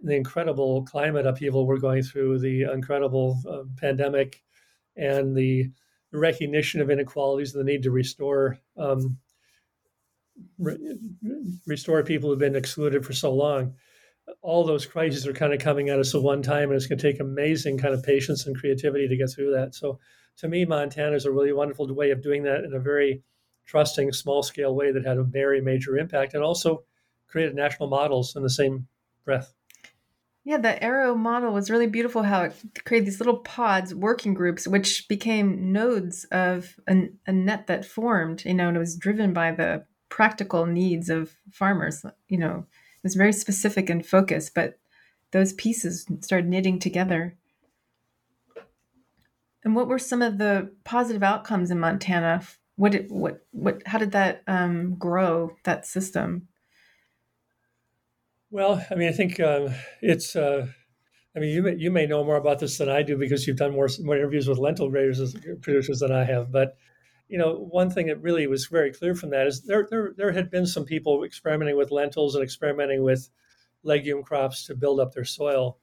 [0.00, 4.40] the incredible climate upheaval we're going through, the incredible uh, pandemic,
[4.96, 5.68] and the
[6.12, 9.18] recognition of inequalities and the need to restore um,
[10.58, 10.96] re-
[11.66, 13.74] restore people who've been excluded for so long.
[14.42, 16.98] All those crises are kind of coming at us at one time, and it's going
[16.98, 19.74] to take amazing kind of patience and creativity to get through that.
[19.74, 19.98] So,
[20.36, 23.24] to me, Montana is a really wonderful way of doing that in a very
[23.68, 26.82] trusting, small scale way that had a very major impact, and also
[27.28, 28.88] created national models in the same
[29.24, 29.54] breath.
[30.44, 32.54] Yeah, the AERO model was really beautiful how it
[32.86, 38.46] created these little pods, working groups, which became nodes of a, a net that formed,
[38.46, 42.02] you know, and it was driven by the practical needs of farmers.
[42.28, 42.64] You know,
[42.96, 44.78] it was very specific and focused, but
[45.32, 47.36] those pieces started knitting together.
[49.62, 52.42] And what were some of the positive outcomes in Montana?
[52.78, 56.46] What did, what what how did that um, grow that system?
[58.52, 60.36] Well, I mean, I think um, it's.
[60.36, 60.68] Uh,
[61.36, 63.56] I mean, you may, you may know more about this than I do because you've
[63.56, 66.52] done more more interviews with lentil graders producers than I have.
[66.52, 66.76] But
[67.26, 70.30] you know, one thing that really was very clear from that is there there there
[70.30, 73.28] had been some people experimenting with lentils and experimenting with
[73.82, 75.78] legume crops to build up their soil.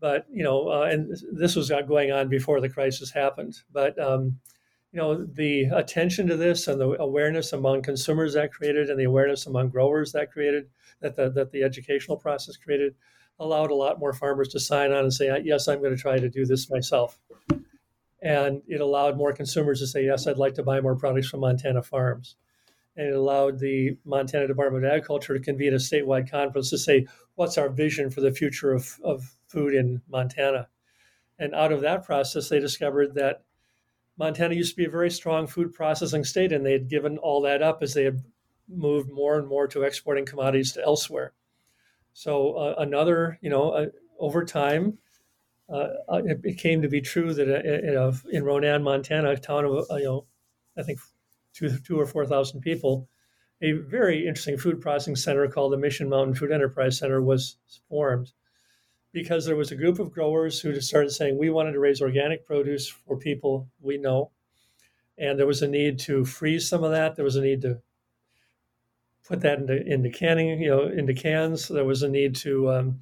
[0.00, 3.54] But you know, uh, and this was going on before the crisis happened.
[3.72, 4.38] But um,
[4.96, 9.04] you know, the attention to this and the awareness among consumers that created, and the
[9.04, 10.70] awareness among growers that created
[11.02, 12.94] that the, that the educational process created
[13.38, 16.18] allowed a lot more farmers to sign on and say, yes, I'm going to try
[16.18, 17.18] to do this myself.
[18.22, 21.40] And it allowed more consumers to say, yes, I'd like to buy more products from
[21.40, 22.36] Montana farms.
[22.96, 27.06] And it allowed the Montana Department of Agriculture to convene a statewide conference to say,
[27.34, 30.68] what's our vision for the future of, of food in Montana?
[31.38, 33.42] And out of that process, they discovered that
[34.18, 37.42] Montana used to be a very strong food processing state, and they had given all
[37.42, 38.22] that up as they had
[38.68, 41.32] moved more and more to exporting commodities to elsewhere.
[42.12, 43.86] So uh, another, you know, uh,
[44.18, 44.98] over time,
[45.68, 49.64] uh, uh it, it, came to be true that uh, in Ronan, Montana, a town
[49.64, 50.26] of uh, you know,
[50.78, 50.98] I think
[51.52, 53.08] two, two or four thousand people,
[53.60, 57.56] a very interesting food processing center called the Mission Mountain Food Enterprise Center was
[57.88, 58.32] formed
[59.12, 62.02] because there was a group of growers who just started saying we wanted to raise
[62.02, 64.30] organic produce for people we know,
[65.18, 67.16] and there was a need to freeze some of that.
[67.16, 67.80] There was a need to
[69.26, 71.68] put that into, into canning, you know, into cans.
[71.68, 73.00] There was a need to um,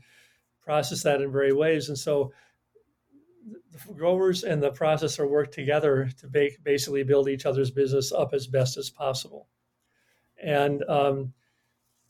[0.62, 1.88] process that in various ways.
[1.88, 2.32] And so
[3.72, 8.32] the growers and the processor work together to ba- basically build each other's business up
[8.32, 9.48] as best as possible.
[10.42, 11.34] And um,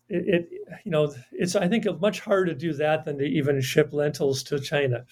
[0.08, 0.48] it, it,
[0.84, 4.42] you know, it's I think much harder to do that than to even ship lentils
[4.44, 5.04] to China,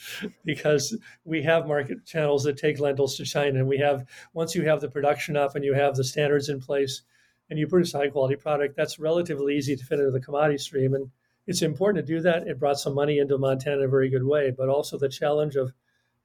[0.44, 4.62] because we have market channels that take lentils to China, and we have once you
[4.66, 7.02] have the production up and you have the standards in place,
[7.48, 10.58] and you produce a high quality product, that's relatively easy to fit into the commodity
[10.58, 10.94] stream.
[10.94, 11.10] And
[11.46, 12.46] it's important to do that.
[12.46, 15.56] It brought some money into Montana in a very good way, but also the challenge
[15.56, 15.72] of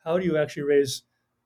[0.03, 1.03] how do you actually raise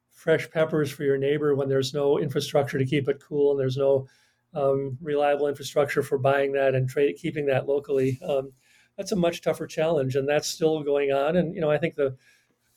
[0.10, 3.78] fresh peppers for your neighbor when there's no infrastructure to keep it cool and there's
[3.78, 4.08] no
[4.54, 8.20] um, reliable infrastructure for buying that and trade, keeping that locally.
[8.28, 8.52] Um,
[8.98, 11.38] that's a much tougher challenge, and that's still going on.
[11.38, 12.16] And you know, I think the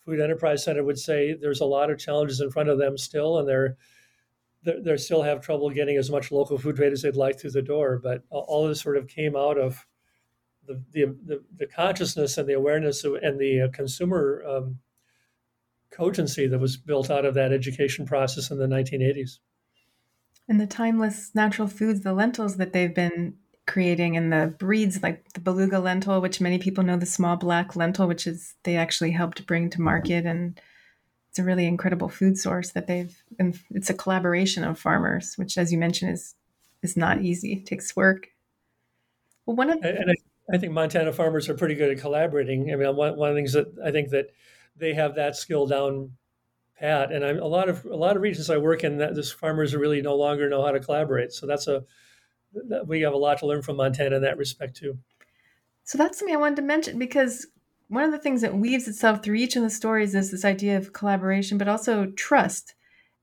[0.05, 3.39] Food Enterprise Center would say there's a lot of challenges in front of them still,
[3.39, 3.77] and they're
[4.63, 7.63] they're still have trouble getting as much local food trade as they'd like through the
[7.63, 8.01] door.
[8.03, 9.87] But all this sort of came out of
[10.67, 14.79] the the, the, the consciousness and the awareness of, and the uh, consumer um,
[15.91, 19.39] cogency that was built out of that education process in the 1980s.
[20.49, 23.35] And the timeless natural foods, the lentils that they've been
[23.67, 27.77] creating, and the breeds like the beluga lentil, which many people know, the small black
[27.77, 30.27] lentil, which is they actually helped bring to market.
[30.27, 30.61] And
[31.35, 35.59] it's a really incredible food source that they've and it's a collaboration of farmers which
[35.59, 36.37] as you mentioned is
[36.81, 37.55] is not easy.
[37.55, 38.29] It takes work.
[39.45, 42.73] Well one of and I, I think montana farmers are pretty good at collaborating.
[42.73, 44.27] I mean one, one of the things that i think that
[44.77, 46.13] they have that skill down
[46.79, 49.31] pat and I'm, a lot of a lot of regions i work in that this
[49.31, 51.85] farmers really no longer know how to collaborate so that's a
[52.87, 54.99] we have a lot to learn from Montana in that respect too.
[55.85, 57.47] So that's something I wanted to mention because
[57.89, 60.77] one of the things that weaves itself through each of the stories is this idea
[60.77, 62.75] of collaboration, but also trust.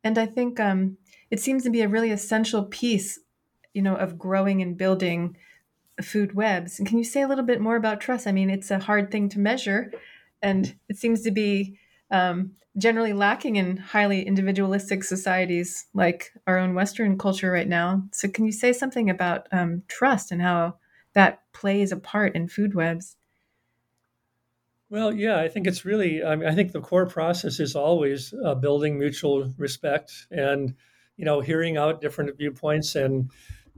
[0.04, 0.98] And I think um,
[1.30, 3.20] it seems to be a really essential piece,
[3.74, 5.36] you know, of growing and building
[6.02, 6.78] food webs.
[6.78, 8.28] And can you say a little bit more about trust?
[8.28, 9.92] I mean, it's a hard thing to measure,
[10.42, 11.80] and it seems to be
[12.12, 18.04] um, generally lacking in highly individualistic societies like our own Western culture right now.
[18.14, 20.76] So, can you say something about um, trust and how
[21.14, 23.18] that plays a part in food webs?
[24.90, 26.22] Well, yeah, I think it's really.
[26.22, 30.76] I mean, I think the core process is always uh, building mutual respect and,
[31.16, 33.32] you know, hearing out different viewpoints and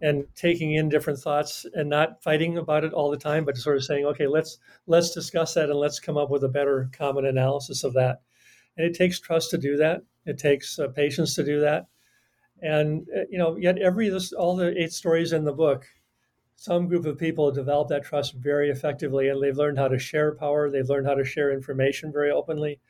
[0.03, 3.77] and taking in different thoughts and not fighting about it all the time, but sort
[3.77, 7.25] of saying, okay, let's let's discuss that and let's come up with a better common
[7.25, 8.21] analysis of that.
[8.75, 10.01] And it takes trust to do that.
[10.25, 11.87] It takes uh, patience to do that.
[12.61, 15.85] And uh, you know, yet every this all the eight stories in the book,
[16.57, 19.97] some group of people have developed that trust very effectively, and they've learned how to
[19.97, 20.69] share power.
[20.69, 22.81] They've learned how to share information very openly.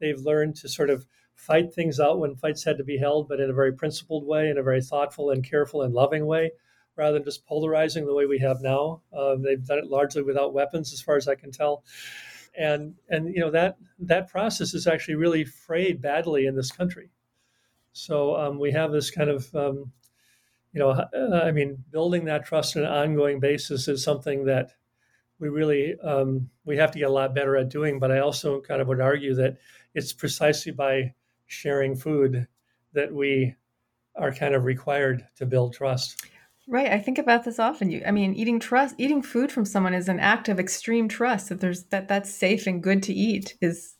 [0.00, 3.40] They've learned to sort of fight things out when fights had to be held, but
[3.40, 6.52] in a very principled way, in a very thoughtful and careful and loving way,
[6.96, 9.02] rather than just polarizing the way we have now.
[9.12, 11.84] Uh, they've done it largely without weapons, as far as I can tell.
[12.56, 17.10] And and you know that that process is actually really frayed badly in this country.
[17.92, 19.90] So um, we have this kind of um,
[20.72, 24.72] you know uh, I mean building that trust on an ongoing basis is something that
[25.38, 27.98] we really um, we have to get a lot better at doing.
[27.98, 29.56] But I also kind of would argue that
[29.94, 31.14] it's precisely by
[31.52, 32.46] sharing food
[32.94, 33.54] that we
[34.16, 36.24] are kind of required to build trust.
[36.68, 36.92] Right.
[36.92, 37.90] I think about this often.
[37.90, 41.48] You, I mean, eating trust, eating food from someone is an act of extreme trust
[41.48, 43.96] that there's that that's safe and good to eat is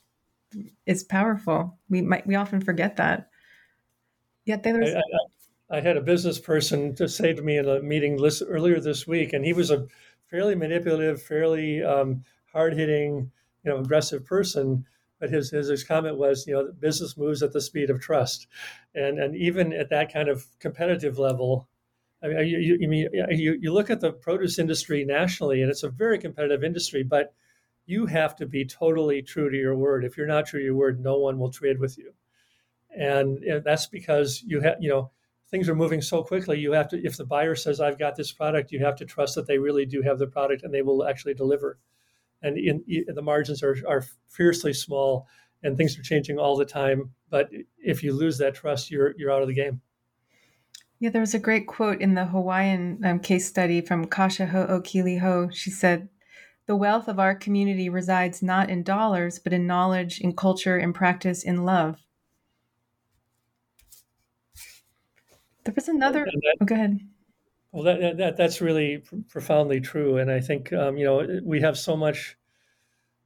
[0.85, 1.77] is powerful.
[1.89, 3.29] We might we often forget that.
[4.45, 4.93] Yet there's.
[4.93, 8.43] I, I, I had a business person to say to me in a meeting list
[8.47, 9.87] earlier this week, and he was a
[10.29, 13.31] fairly manipulative, fairly um, hard hitting,
[13.63, 14.85] you know, aggressive person
[15.23, 18.45] but his, his, his comment was, you know, business moves at the speed of trust,
[18.93, 21.69] and and even at that kind of competitive level,
[22.21, 25.83] I mean, you, you, mean you, you look at the produce industry nationally, and it's
[25.83, 27.33] a very competitive industry, but
[27.85, 30.03] you have to be totally true to your word.
[30.03, 32.11] If you're not true to your word, no one will trade with you,
[32.93, 35.09] and that's because you have, you know,
[35.49, 36.59] things are moving so quickly.
[36.59, 39.35] You have to, if the buyer says, "I've got this product," you have to trust
[39.35, 41.79] that they really do have the product and they will actually deliver
[42.43, 45.27] and in, in, the margins are, are fiercely small
[45.63, 47.09] and things are changing all the time.
[47.29, 49.81] But if you lose that trust, you're, you're out of the game.
[50.99, 55.19] Yeah, there was a great quote in the Hawaiian um, case study from Kasha Ho'okili
[55.19, 55.49] Ho.
[55.51, 56.09] She said,
[56.65, 60.93] The wealth of our community resides not in dollars, but in knowledge, in culture, in
[60.93, 61.97] practice, in love.
[65.65, 66.25] There was another.
[66.25, 66.99] That, oh, go ahead.
[67.73, 71.77] Well, that, that that's really profoundly true, and I think um, you know we have
[71.77, 72.37] so much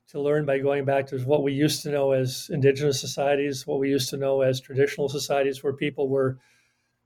[0.09, 3.79] to learn by going back to what we used to know as indigenous societies, what
[3.79, 6.39] we used to know as traditional societies, where people were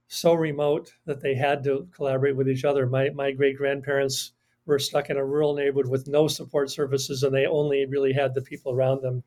[0.08, 2.86] so remote that they had to collaborate with each other.
[2.86, 4.32] My my great grandparents
[4.66, 8.34] were stuck in a rural neighborhood with no support services, and they only really had
[8.34, 9.24] the people around them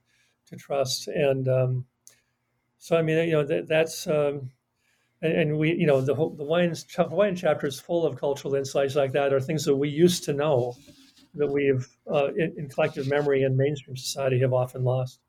[0.47, 1.07] to trust.
[1.09, 1.85] And um,
[2.79, 4.51] so, I mean, you know, that, that's um,
[5.21, 8.95] and, and, we, you know, the the Hawaiian, Hawaiian chapter is full of cultural insights
[8.95, 10.75] like that, are things that we used to know
[11.35, 15.19] that we've, uh, in, in, collective memory and mainstream society, have often lost.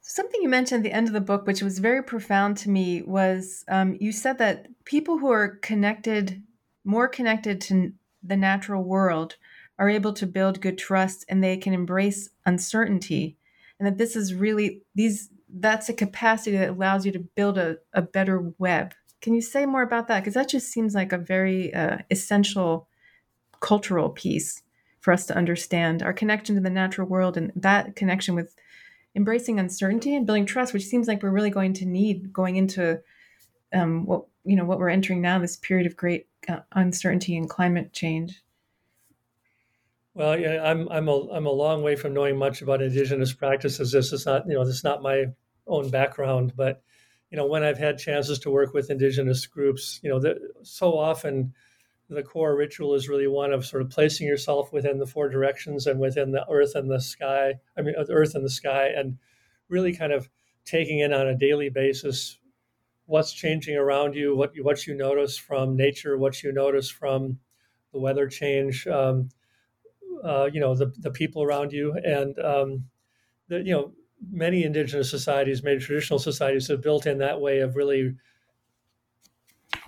[0.00, 3.02] Something you mentioned at the end of the book, which was very profound to me,
[3.02, 6.42] was um, you said that people who are connected,
[6.84, 7.92] more connected to
[8.22, 9.36] the natural world,
[9.78, 13.36] are able to build good trust and they can embrace uncertainty.
[13.78, 17.78] And that this is really, these that's a capacity that allows you to build a,
[17.92, 18.94] a better web.
[19.20, 20.20] Can you say more about that?
[20.20, 22.88] Because that just seems like a very uh, essential
[23.60, 24.62] cultural piece
[25.00, 28.54] for us to understand our connection to the natural world and that connection with
[29.14, 33.00] embracing uncertainty and building trust, which seems like we're really going to need going into
[33.72, 37.48] um, what you know what we're entering now, this period of great uh, uncertainty and
[37.48, 38.42] climate change.
[40.14, 43.92] Well, yeah, I'm I'm a I'm a long way from knowing much about indigenous practices.
[43.92, 45.26] This is not you know this is not my
[45.70, 46.82] own background, but
[47.30, 50.98] you know when I've had chances to work with indigenous groups, you know the, so
[50.98, 51.54] often
[52.08, 55.86] the core ritual is really one of sort of placing yourself within the four directions
[55.86, 57.54] and within the earth and the sky.
[57.78, 59.18] I mean, the earth and the sky, and
[59.68, 60.28] really kind of
[60.64, 62.36] taking in on a daily basis
[63.06, 67.40] what's changing around you, what you, what you notice from nature, what you notice from
[67.92, 68.86] the weather change.
[68.86, 69.30] Um,
[70.22, 72.84] uh, you know the, the people around you and um,
[73.48, 73.92] the, you know
[74.30, 78.14] many indigenous societies many traditional societies have built in that way of really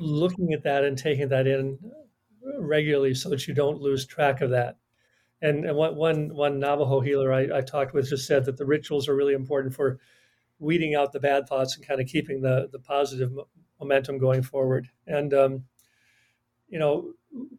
[0.00, 1.78] looking at that and taking that in
[2.58, 4.76] regularly so that you don't lose track of that.
[5.40, 8.66] And, and one, one, one Navajo healer I, I talked with just said that the
[8.66, 9.98] rituals are really important for
[10.58, 13.32] weeding out the bad thoughts and kind of keeping the, the positive
[13.80, 14.88] momentum going forward.
[15.06, 15.64] And, um,
[16.68, 17.12] you know,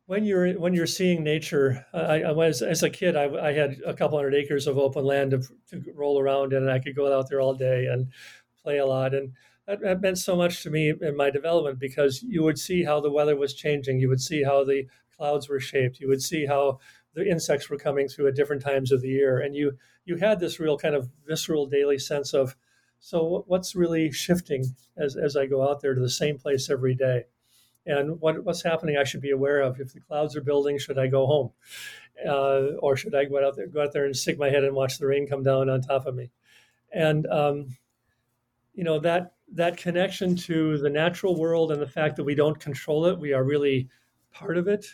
[0.05, 3.77] when you're when you're seeing nature, I, I was as a kid, I, I, had
[3.85, 6.95] a couple hundred acres of open land to, to, roll around in, and I could
[6.95, 8.11] go out there all day and
[8.61, 9.13] play a lot.
[9.13, 9.33] And
[9.67, 12.99] that, that, meant so much to me in my development because you would see how
[12.99, 16.45] the weather was changing, you would see how the clouds were shaped, you would see
[16.45, 16.79] how
[17.15, 20.39] the insects were coming through at different times of the year, and you you had
[20.39, 22.55] this real kind of visceral daily sense of
[22.99, 26.95] so what's really shifting as as I go out there to the same place every
[26.95, 27.23] day
[27.85, 29.79] and what, what's happening I should be aware of.
[29.79, 31.51] If the clouds are building, should I go home?
[32.25, 34.75] Uh, or should I go out there, go out there and stick my head and
[34.75, 36.29] watch the rain come down on top of me?
[36.91, 37.75] And um,
[38.73, 42.59] you know that that connection to the natural world and the fact that we don't
[42.59, 43.89] control it, we are really
[44.31, 44.85] part of it,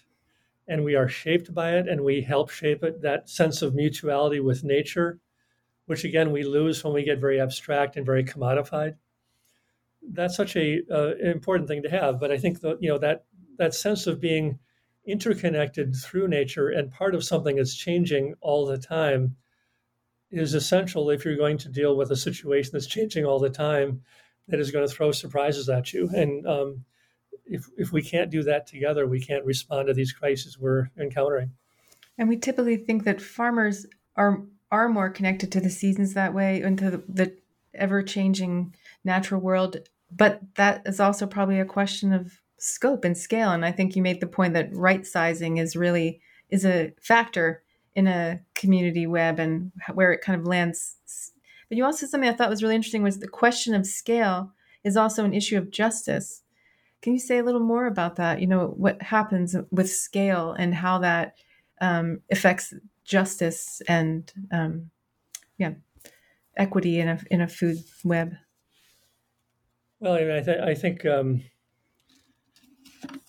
[0.67, 3.01] and we are shaped by it, and we help shape it.
[3.01, 5.19] That sense of mutuality with nature,
[5.85, 8.95] which again we lose when we get very abstract and very commodified
[10.11, 12.19] that's such a uh, important thing to have.
[12.19, 13.25] But I think that you know that
[13.57, 14.59] that sense of being
[15.05, 19.35] interconnected through nature and part of something that's changing all the time
[20.31, 24.01] is essential if you're going to deal with a situation that's changing all the time
[24.47, 26.09] that is going to throw surprises at you.
[26.13, 26.85] And um,
[27.45, 31.51] if if we can't do that together, we can't respond to these crises we're encountering.
[32.17, 33.85] And we typically think that farmers
[34.15, 37.37] are are more connected to the seasons that way and to the, the
[37.73, 39.77] ever changing natural world.
[40.11, 43.51] But that is also probably a question of scope and scale.
[43.51, 47.63] And I think you made the point that right sizing is really is a factor
[47.95, 50.95] in a community web and where it kind of lands.
[51.67, 54.51] But you also something I thought was really interesting was the question of scale
[54.83, 56.41] is also an issue of justice.
[57.01, 58.41] Can you say a little more about that?
[58.41, 61.35] You know, what happens with scale and how that
[61.81, 62.73] um, affects
[63.05, 64.89] justice and um,
[65.57, 65.73] yeah,
[66.57, 68.33] equity in a in a food web.
[69.99, 71.43] Well, I, mean, I, th- I think um,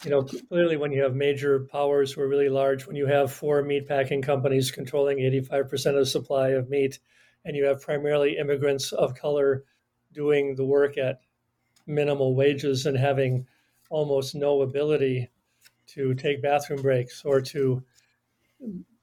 [0.04, 3.32] you know clearly when you have major powers who are really large, when you have
[3.32, 7.00] four meat packing companies controlling 85% of the supply of meat,
[7.44, 9.64] and you have primarily immigrants of color
[10.12, 11.20] doing the work at
[11.86, 13.46] minimal wages and having
[13.90, 15.28] almost no ability
[15.88, 17.82] to take bathroom breaks or to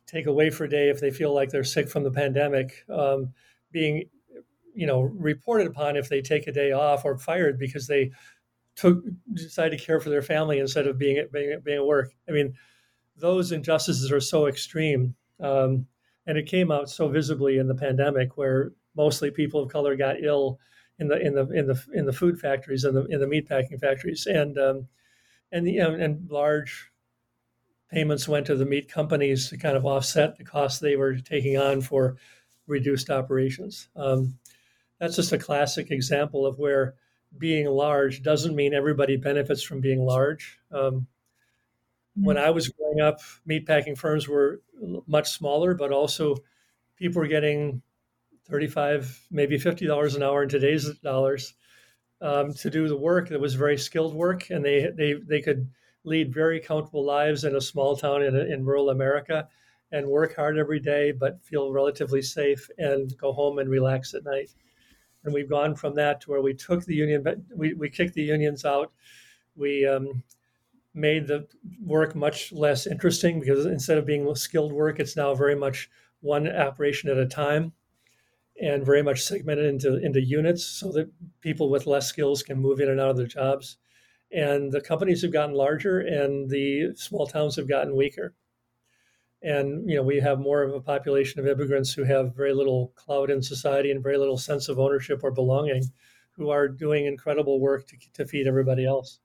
[0.06, 3.34] take away for a day if they feel like they're sick from the pandemic, um,
[3.72, 4.10] being
[4.78, 8.12] you know reported upon if they take a day off or fired because they
[8.76, 9.04] took
[9.34, 12.14] decided to care for their family instead of being at being, being at work.
[12.30, 12.54] I mean,
[13.18, 15.88] those injustices are so extreme, um,
[16.28, 20.24] and it came out so visibly in the pandemic, where mostly people of color got
[20.24, 20.60] ill
[21.00, 23.80] in the in the in the in the food factories and the in the meatpacking
[23.82, 24.88] factories, and um,
[25.52, 26.92] and the and large
[27.90, 31.58] payments went to the meat companies to kind of offset the costs they were taking
[31.58, 32.18] on for
[32.68, 33.90] reduced operations.
[33.96, 34.38] Um,
[35.00, 36.96] that's just a classic example of where
[37.38, 40.60] being large doesn't mean everybody benefits from being large.
[40.72, 41.08] Um,
[42.16, 44.62] when I was growing up, meatpacking firms were
[45.06, 46.36] much smaller, but also
[46.98, 47.82] people were getting
[48.50, 51.54] 35, maybe $50 an hour in today's dollars
[52.22, 54.50] um, to do the work that was very skilled work.
[54.50, 55.70] And they, they, they could
[56.06, 59.48] lead very comfortable lives in a small town in, in rural America
[59.92, 64.24] and work hard every day, but feel relatively safe and go home and relax at
[64.24, 64.50] night
[65.24, 67.24] and we've gone from that to where we took the union,
[67.56, 68.92] we, we kicked the unions out.
[69.56, 70.24] We um,
[70.94, 71.48] made the
[71.84, 75.90] work much less interesting because instead of being skilled work, it's now very much
[76.22, 77.74] one operation at a time
[78.60, 81.12] and very much segmented into, into units so that
[81.42, 83.78] people with less skills can move in and out of their jobs.
[84.32, 88.34] And the companies have gotten larger and the small towns have gotten weaker
[89.42, 92.92] and you know we have more of a population of immigrants who have very little
[92.96, 95.84] clout in society and very little sense of ownership or belonging
[96.32, 99.20] who are doing incredible work to, to feed everybody else.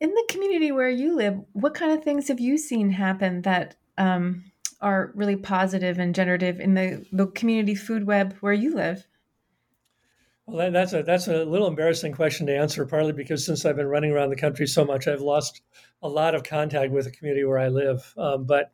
[0.00, 3.76] In the community where you live what kind of things have you seen happen that
[3.98, 4.44] um,
[4.80, 9.06] are really positive and generative in the, the community food web where you live
[10.46, 13.86] well, that's a that's a little embarrassing question to answer, partly because since I've been
[13.86, 15.62] running around the country so much, I've lost
[16.02, 18.12] a lot of contact with the community where I live.
[18.18, 18.70] Um, but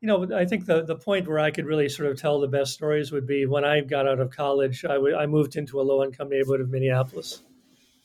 [0.00, 2.46] you know, I think the the point where I could really sort of tell the
[2.46, 4.84] best stories would be when I got out of college.
[4.84, 7.42] I, w- I moved into a low income neighborhood of Minneapolis,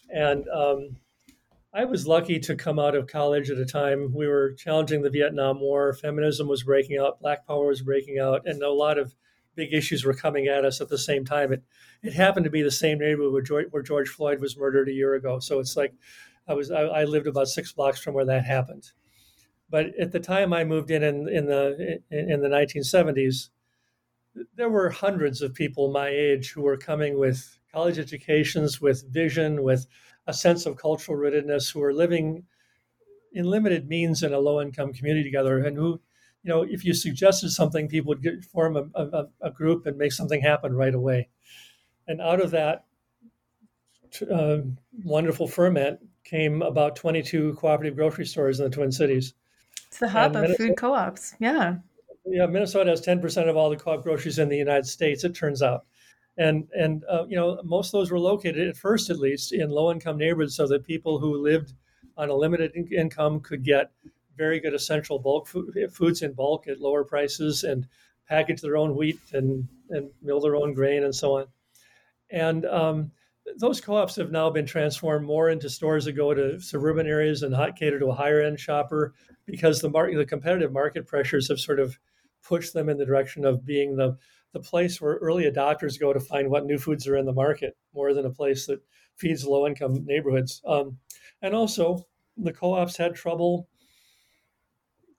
[0.10, 0.98] and um,
[1.74, 5.12] I was lucky to come out of college at a time we were challenging the
[5.12, 5.94] Vietnam War.
[5.94, 9.14] Feminism was breaking out, Black Power was breaking out, and a lot of
[9.58, 11.52] big issues were coming at us at the same time.
[11.52, 11.64] It
[12.02, 14.94] it happened to be the same neighborhood where George, where George Floyd was murdered a
[14.94, 15.40] year ago.
[15.40, 15.94] So it's like
[16.48, 18.92] I was I, I, lived about six blocks from where that happened.
[19.70, 23.50] But at the time I moved in in, in the in, in the 1970s,
[24.56, 29.64] there were hundreds of people my age who were coming with college educations, with vision,
[29.64, 29.88] with
[30.28, 32.44] a sense of cultural rootedness, who were living
[33.34, 36.00] in limited means in a low income community together, and who,
[36.48, 39.98] you know, if you suggested something, people would get, form a, a, a, group and
[39.98, 41.28] make something happen right away.
[42.08, 42.86] And out of that
[44.34, 44.60] uh,
[45.04, 49.34] wonderful ferment came about 22 cooperative grocery stores in the Twin Cities.
[49.88, 51.36] It's the hub and of Minnesota, food co ops.
[51.40, 51.80] Yeah.
[52.26, 55.62] Yeah, Minnesota has 10% of all the co-op groceries in the United States, it turns
[55.62, 55.86] out.
[56.38, 59.70] And, and uh, you know, most of those were located, at first at least, in
[59.70, 61.74] low-income neighborhoods so that people who lived
[62.16, 63.92] on a limited in- income could get
[64.38, 67.88] very good essential bulk food, foods in bulk at lower prices and
[68.28, 71.46] package their own wheat and, and mill their own grain and so on.
[72.30, 73.12] And um,
[73.58, 77.56] those co-ops have now been transformed more into stores that go to suburban areas and
[77.76, 79.14] cater to a higher end shopper
[79.46, 81.98] because the market, the competitive market pressures have sort of
[82.44, 84.18] pushed them in the direction of being the
[84.54, 87.76] the place where early adopters go to find what new foods are in the market,
[87.94, 88.82] more than a place that
[89.16, 90.62] feeds low income neighborhoods.
[90.66, 90.98] Um,
[91.42, 92.06] and also,
[92.38, 93.68] the co-ops had trouble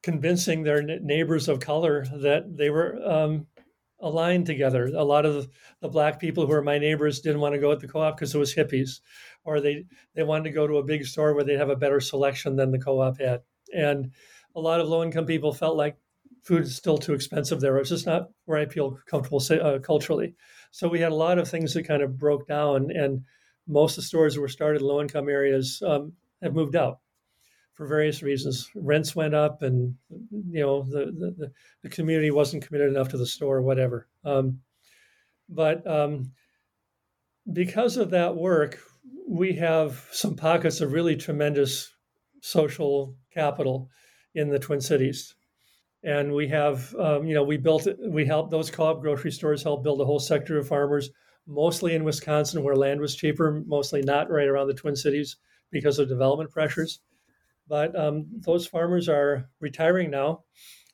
[0.02, 3.46] convincing their neighbors of color that they were um,
[4.00, 4.86] aligned together.
[4.86, 5.48] A lot of
[5.80, 8.34] the black people who were my neighbors didn't want to go at the co-op because
[8.34, 9.00] it was hippies,
[9.44, 9.84] or they
[10.14, 12.70] they wanted to go to a big store where they'd have a better selection than
[12.70, 13.40] the co-op had.
[13.74, 14.12] And
[14.54, 15.96] a lot of low-income people felt like
[16.42, 17.76] food is still too expensive there.
[17.78, 20.34] It's just not where I feel comfortable uh, culturally.
[20.70, 23.24] So we had a lot of things that kind of broke down, and
[23.66, 27.00] most of the stores that were started in low-income areas um, have moved out
[27.78, 28.68] for various reasons.
[28.74, 29.94] Rents went up, and
[30.50, 31.06] you know the
[31.38, 31.52] the,
[31.84, 34.08] the community wasn't committed enough to the store, or whatever.
[34.24, 34.58] Um,
[35.48, 36.32] but um,
[37.50, 38.80] because of that work,
[39.28, 41.94] we have some pockets of really tremendous
[42.42, 43.88] social capital
[44.34, 45.36] in the Twin Cities.
[46.02, 49.82] And we have, um, you know, we built, we helped those co-op grocery stores help
[49.82, 51.10] build a whole sector of farmers,
[51.46, 55.36] mostly in Wisconsin where land was cheaper, mostly not right around the Twin Cities
[55.70, 57.00] because of development pressures.
[57.68, 60.44] But um, those farmers are retiring now.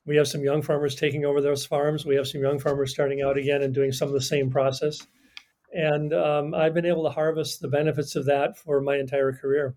[0.06, 2.04] We have some young farmers taking over those farms.
[2.04, 4.98] We have some young farmers starting out again and doing some of the same process.
[5.72, 9.76] And um, I've been able to harvest the benefits of that for my entire career.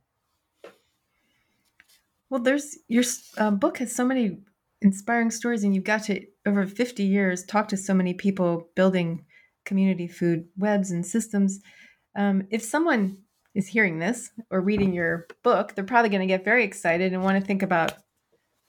[2.29, 3.03] Well, there's your
[3.37, 4.39] uh, book has so many
[4.81, 9.25] inspiring stories, and you've got to over 50 years talk to so many people building
[9.65, 11.59] community food webs and systems.
[12.15, 13.17] Um, if someone
[13.57, 17.23] is hearing this or reading your book, they're probably going to get very excited and
[17.23, 17.93] want to think about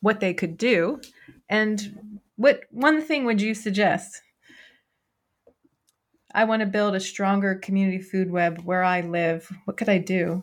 [0.01, 0.99] what they could do.
[1.51, 4.22] And what one thing would you suggest?
[6.34, 9.53] I want to build a stronger community food web where I live.
[9.66, 10.43] What could I do?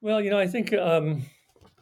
[0.00, 1.22] Well, you know, I think um,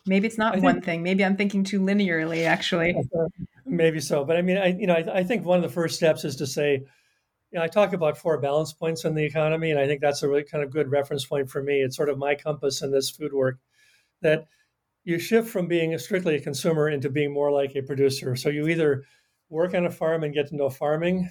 [0.04, 1.02] maybe it's not I one think, thing.
[1.02, 2.94] Maybe I'm thinking too linearly, actually.
[3.64, 5.96] Maybe so, but I mean, I you know, I, I think one of the first
[5.96, 6.84] steps is to say,
[7.52, 10.22] you know, I talk about four balance points in the economy, and I think that's
[10.22, 11.82] a really kind of good reference point for me.
[11.82, 13.58] It's sort of my compass in this food work
[14.22, 14.46] that
[15.04, 18.36] you shift from being strictly a consumer into being more like a producer.
[18.36, 19.04] So you either
[19.50, 21.30] work on a farm and get to know farming,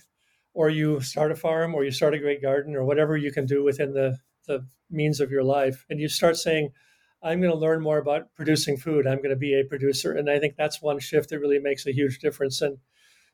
[0.54, 3.48] or you start a farm, or you start a great garden, or whatever you can
[3.48, 5.86] do within the, the means of your life.
[5.90, 6.70] And you start saying,
[7.24, 9.08] I'm going to learn more about producing food.
[9.08, 10.12] I'm going to be a producer.
[10.12, 12.62] And I think that's one shift that really makes a huge difference.
[12.62, 12.78] And,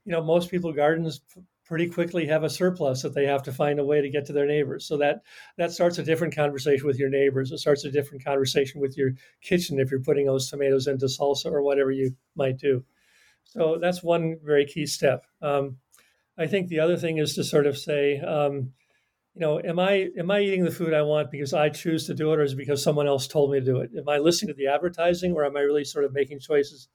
[0.05, 1.21] you know, most people gardens
[1.67, 4.33] pretty quickly have a surplus that they have to find a way to get to
[4.33, 4.85] their neighbors.
[4.85, 5.21] So that
[5.57, 7.51] that starts a different conversation with your neighbors.
[7.51, 9.11] It starts a different conversation with your
[9.41, 12.83] kitchen if you're putting those tomatoes into salsa or whatever you might do.
[13.43, 15.25] So that's one very key step.
[15.41, 15.77] Um,
[16.37, 18.73] I think the other thing is to sort of say, um,
[19.33, 22.13] you know, am I am I eating the food I want because I choose to
[22.13, 23.91] do it, or is it because someone else told me to do it?
[23.97, 26.87] Am I listening to the advertising, or am I really sort of making choices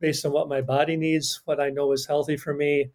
[0.00, 2.90] based on what my body needs, what I know is healthy for me,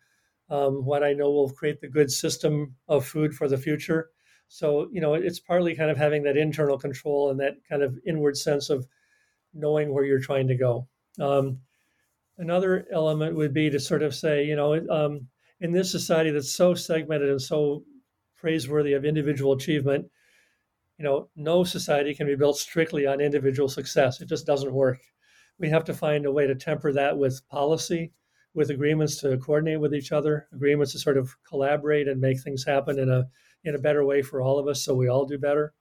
[0.49, 4.09] um, what I know will create the good system of food for the future.
[4.47, 7.97] So, you know, it's partly kind of having that internal control and that kind of
[8.05, 8.87] inward sense of
[9.53, 10.87] knowing where you're trying to go.
[11.19, 11.59] Um,
[12.37, 15.27] another element would be to sort of say, you know, um,
[15.59, 17.83] in this society that's so segmented and so
[18.37, 20.05] praiseworthy of individual achievement,
[20.97, 24.19] you know, no society can be built strictly on individual success.
[24.21, 24.99] It just doesn't work.
[25.59, 28.13] We have to find a way to temper that with policy
[28.53, 32.65] with agreements to coordinate with each other, agreements to sort of collaborate and make things
[32.65, 33.27] happen in a
[33.63, 35.73] in a better way for all of us, so we all do better.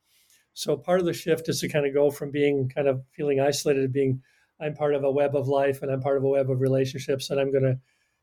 [0.53, 3.41] So part of the shift is to kind of go from being kind of feeling
[3.41, 4.23] isolated to being
[4.61, 7.31] I'm part of a web of life and I'm part of a web of relationships
[7.31, 7.79] and I'm going to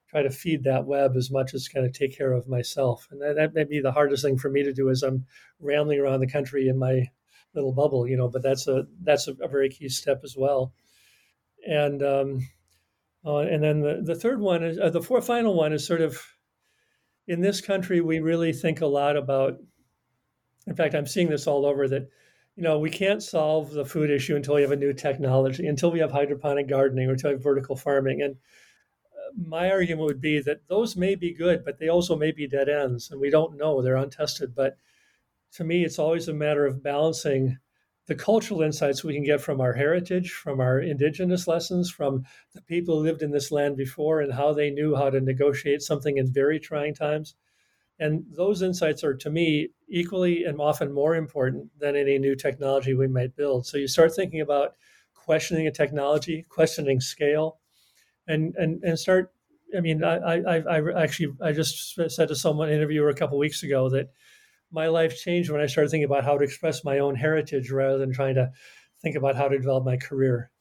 [0.09, 3.07] try to feed that web as much as kind of take care of myself.
[3.09, 5.25] And that, that may be the hardest thing for me to do as I'm
[5.59, 7.09] rambling around the country in my
[7.53, 10.73] little bubble, you know, but that's a, that's a, a very key step as well.
[11.65, 12.47] And, um,
[13.26, 16.01] uh, and then the, the third one is uh, the fourth final one is sort
[16.01, 16.21] of
[17.28, 19.57] in this country, we really think a lot about,
[20.67, 22.07] in fact, I'm seeing this all over that,
[22.55, 25.91] you know, we can't solve the food issue until we have a new technology, until
[25.91, 28.21] we have hydroponic gardening or until we have vertical farming.
[28.21, 28.36] And
[29.36, 32.69] my argument would be that those may be good, but they also may be dead
[32.69, 34.55] ends, and we don't know; they're untested.
[34.55, 34.78] But
[35.53, 37.57] to me, it's always a matter of balancing
[38.08, 42.62] the cultural insights we can get from our heritage, from our indigenous lessons, from the
[42.62, 46.18] people who lived in this land before, and how they knew how to negotiate something
[46.18, 47.36] in very trying times.
[47.97, 52.93] And those insights are, to me, equally and often more important than any new technology
[52.93, 53.66] we might build.
[53.66, 54.76] So you start thinking about
[55.14, 57.58] questioning a technology, questioning scale,
[58.28, 59.32] and and and start.
[59.76, 63.64] I mean, I I, I actually I just said to someone interviewer a couple weeks
[63.64, 64.12] ago that
[64.76, 67.97] my life changed when I started thinking about how to express my own heritage rather
[67.97, 68.51] than trying to
[69.01, 70.51] think about how to develop my career.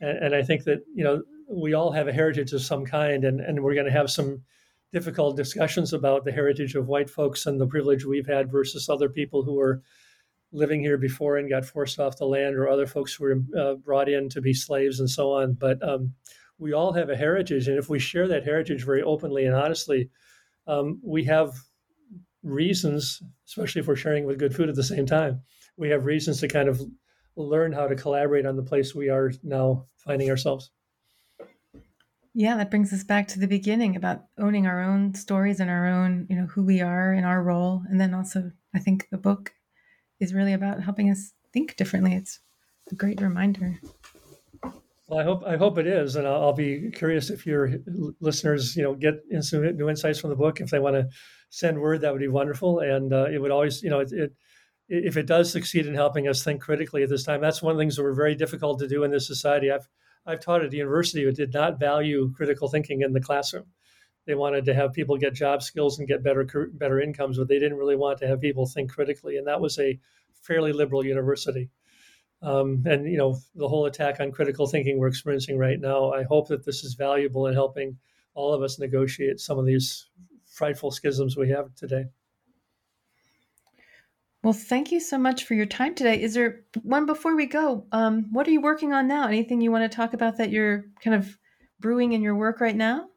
[0.00, 3.24] And, and I think that you know we all have a heritage of some kind,
[3.24, 4.42] and and we're going to have some
[4.92, 9.08] difficult discussions about the heritage of white folks and the privilege we've had versus other
[9.08, 9.80] people who were
[10.52, 13.74] living here before and got forced off the land, or other folks who were uh,
[13.74, 15.54] brought in to be slaves and so on.
[15.54, 16.14] But um,
[16.58, 20.10] we all have a heritage, and if we share that heritage very openly and honestly,
[20.66, 21.52] um, we have
[22.44, 25.42] reasons, especially if we're sharing with good food at the same time,
[25.76, 26.80] we have reasons to kind of
[27.36, 30.70] learn how to collaborate on the place we are now finding ourselves.
[32.34, 35.86] Yeah, that brings us back to the beginning about owning our own stories and our
[35.86, 37.82] own, you know, who we are and our role.
[37.88, 39.52] And then also, I think the book
[40.20, 42.14] is really about helping us think differently.
[42.14, 42.40] It's
[42.90, 43.78] a great reminder.
[45.06, 47.74] Well, I hope I hope it is, and I'll, I'll, be curious if your
[48.20, 50.60] listeners, you know, get some new insights from the book.
[50.60, 51.08] If they want to
[51.54, 52.80] send word, that would be wonderful.
[52.80, 54.32] And uh, it would always, you know, it, it,
[54.88, 57.78] if it does succeed in helping us think critically at this time, that's one of
[57.78, 59.70] the things that were very difficult to do in this society.
[59.70, 59.88] I've
[60.26, 63.66] I've taught at the university who did not value critical thinking in the classroom.
[64.26, 67.58] They wanted to have people get job skills and get better better incomes, but they
[67.58, 69.36] didn't really want to have people think critically.
[69.36, 69.98] And that was a
[70.42, 71.70] fairly liberal university.
[72.42, 76.12] Um, and you know the whole attack on critical thinking we're experiencing right now.
[76.12, 77.98] I hope that this is valuable in helping
[78.34, 80.08] all of us negotiate some of these
[80.54, 82.04] frightful schisms we have today.
[84.42, 86.20] Well, thank you so much for your time today.
[86.20, 87.86] Is there one before we go?
[87.92, 89.26] Um, what are you working on now?
[89.26, 91.38] Anything you want to talk about that you're kind of
[91.80, 93.08] brewing in your work right now?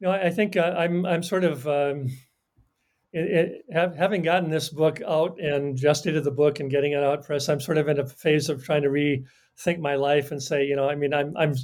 [0.00, 2.08] Know, I think uh, I'm I'm sort of um,
[3.12, 7.02] it, it, have, having gotten this book out and gestated the book and getting it
[7.02, 10.40] out press, I'm sort of in a phase of trying to rethink my life and
[10.40, 11.54] say, you know, I mean, I'm I'm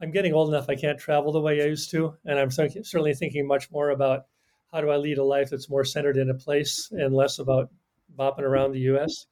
[0.00, 3.14] I'm getting old enough I can't travel the way I used to, and I'm certainly
[3.14, 4.26] thinking much more about
[4.72, 7.70] how do I lead a life that's more centered in a place and less about
[8.16, 9.26] bopping around the U.S.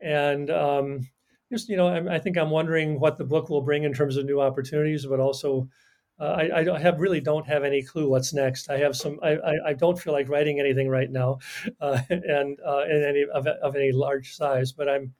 [0.00, 1.08] And um,
[1.50, 4.16] just you know, I, I think I'm wondering what the book will bring in terms
[4.16, 5.68] of new opportunities, but also
[6.18, 8.70] uh, I, I, have really don't have any clue what's next.
[8.70, 9.18] I have some.
[9.22, 11.38] I, I, don't feel like writing anything right now,
[11.80, 14.72] uh, and uh, in any of, of, any large size.
[14.72, 15.14] But I'm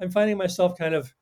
[0.00, 1.12] I'm finding myself kind of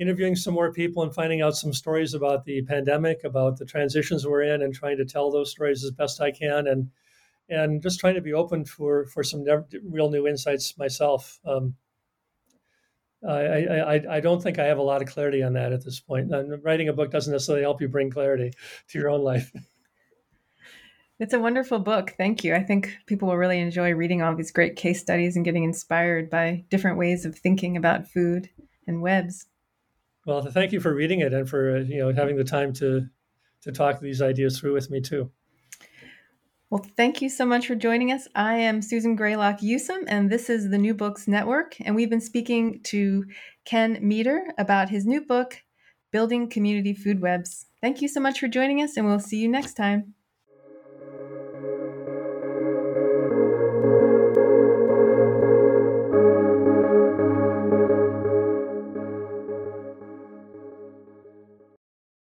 [0.00, 4.26] interviewing some more people and finding out some stories about the pandemic, about the transitions
[4.26, 6.90] we're in, and trying to tell those stories as best I can, and
[7.48, 9.44] and just trying to be open for for some
[9.84, 11.38] real new insights myself.
[11.44, 11.74] Um,
[13.26, 16.00] I, I, I don't think I have a lot of clarity on that at this
[16.00, 16.32] point.
[16.34, 18.52] And writing a book doesn't necessarily help you bring clarity
[18.88, 19.52] to your own life.
[21.20, 22.14] It's a wonderful book.
[22.16, 22.54] Thank you.
[22.54, 26.30] I think people will really enjoy reading all these great case studies and getting inspired
[26.30, 28.48] by different ways of thinking about food
[28.86, 29.46] and webs.
[30.26, 33.08] Well, thank you for reading it and for uh, you know having the time to
[33.62, 35.30] to talk these ideas through with me too.
[36.70, 38.28] Well, thank you so much for joining us.
[38.36, 41.74] I am Susan Grelock Yusem, and this is the New Books Network.
[41.80, 43.24] And we've been speaking to
[43.64, 45.56] Ken Meter about his new book,
[46.12, 47.66] Building Community Food Webs.
[47.80, 50.14] Thank you so much for joining us, and we'll see you next time.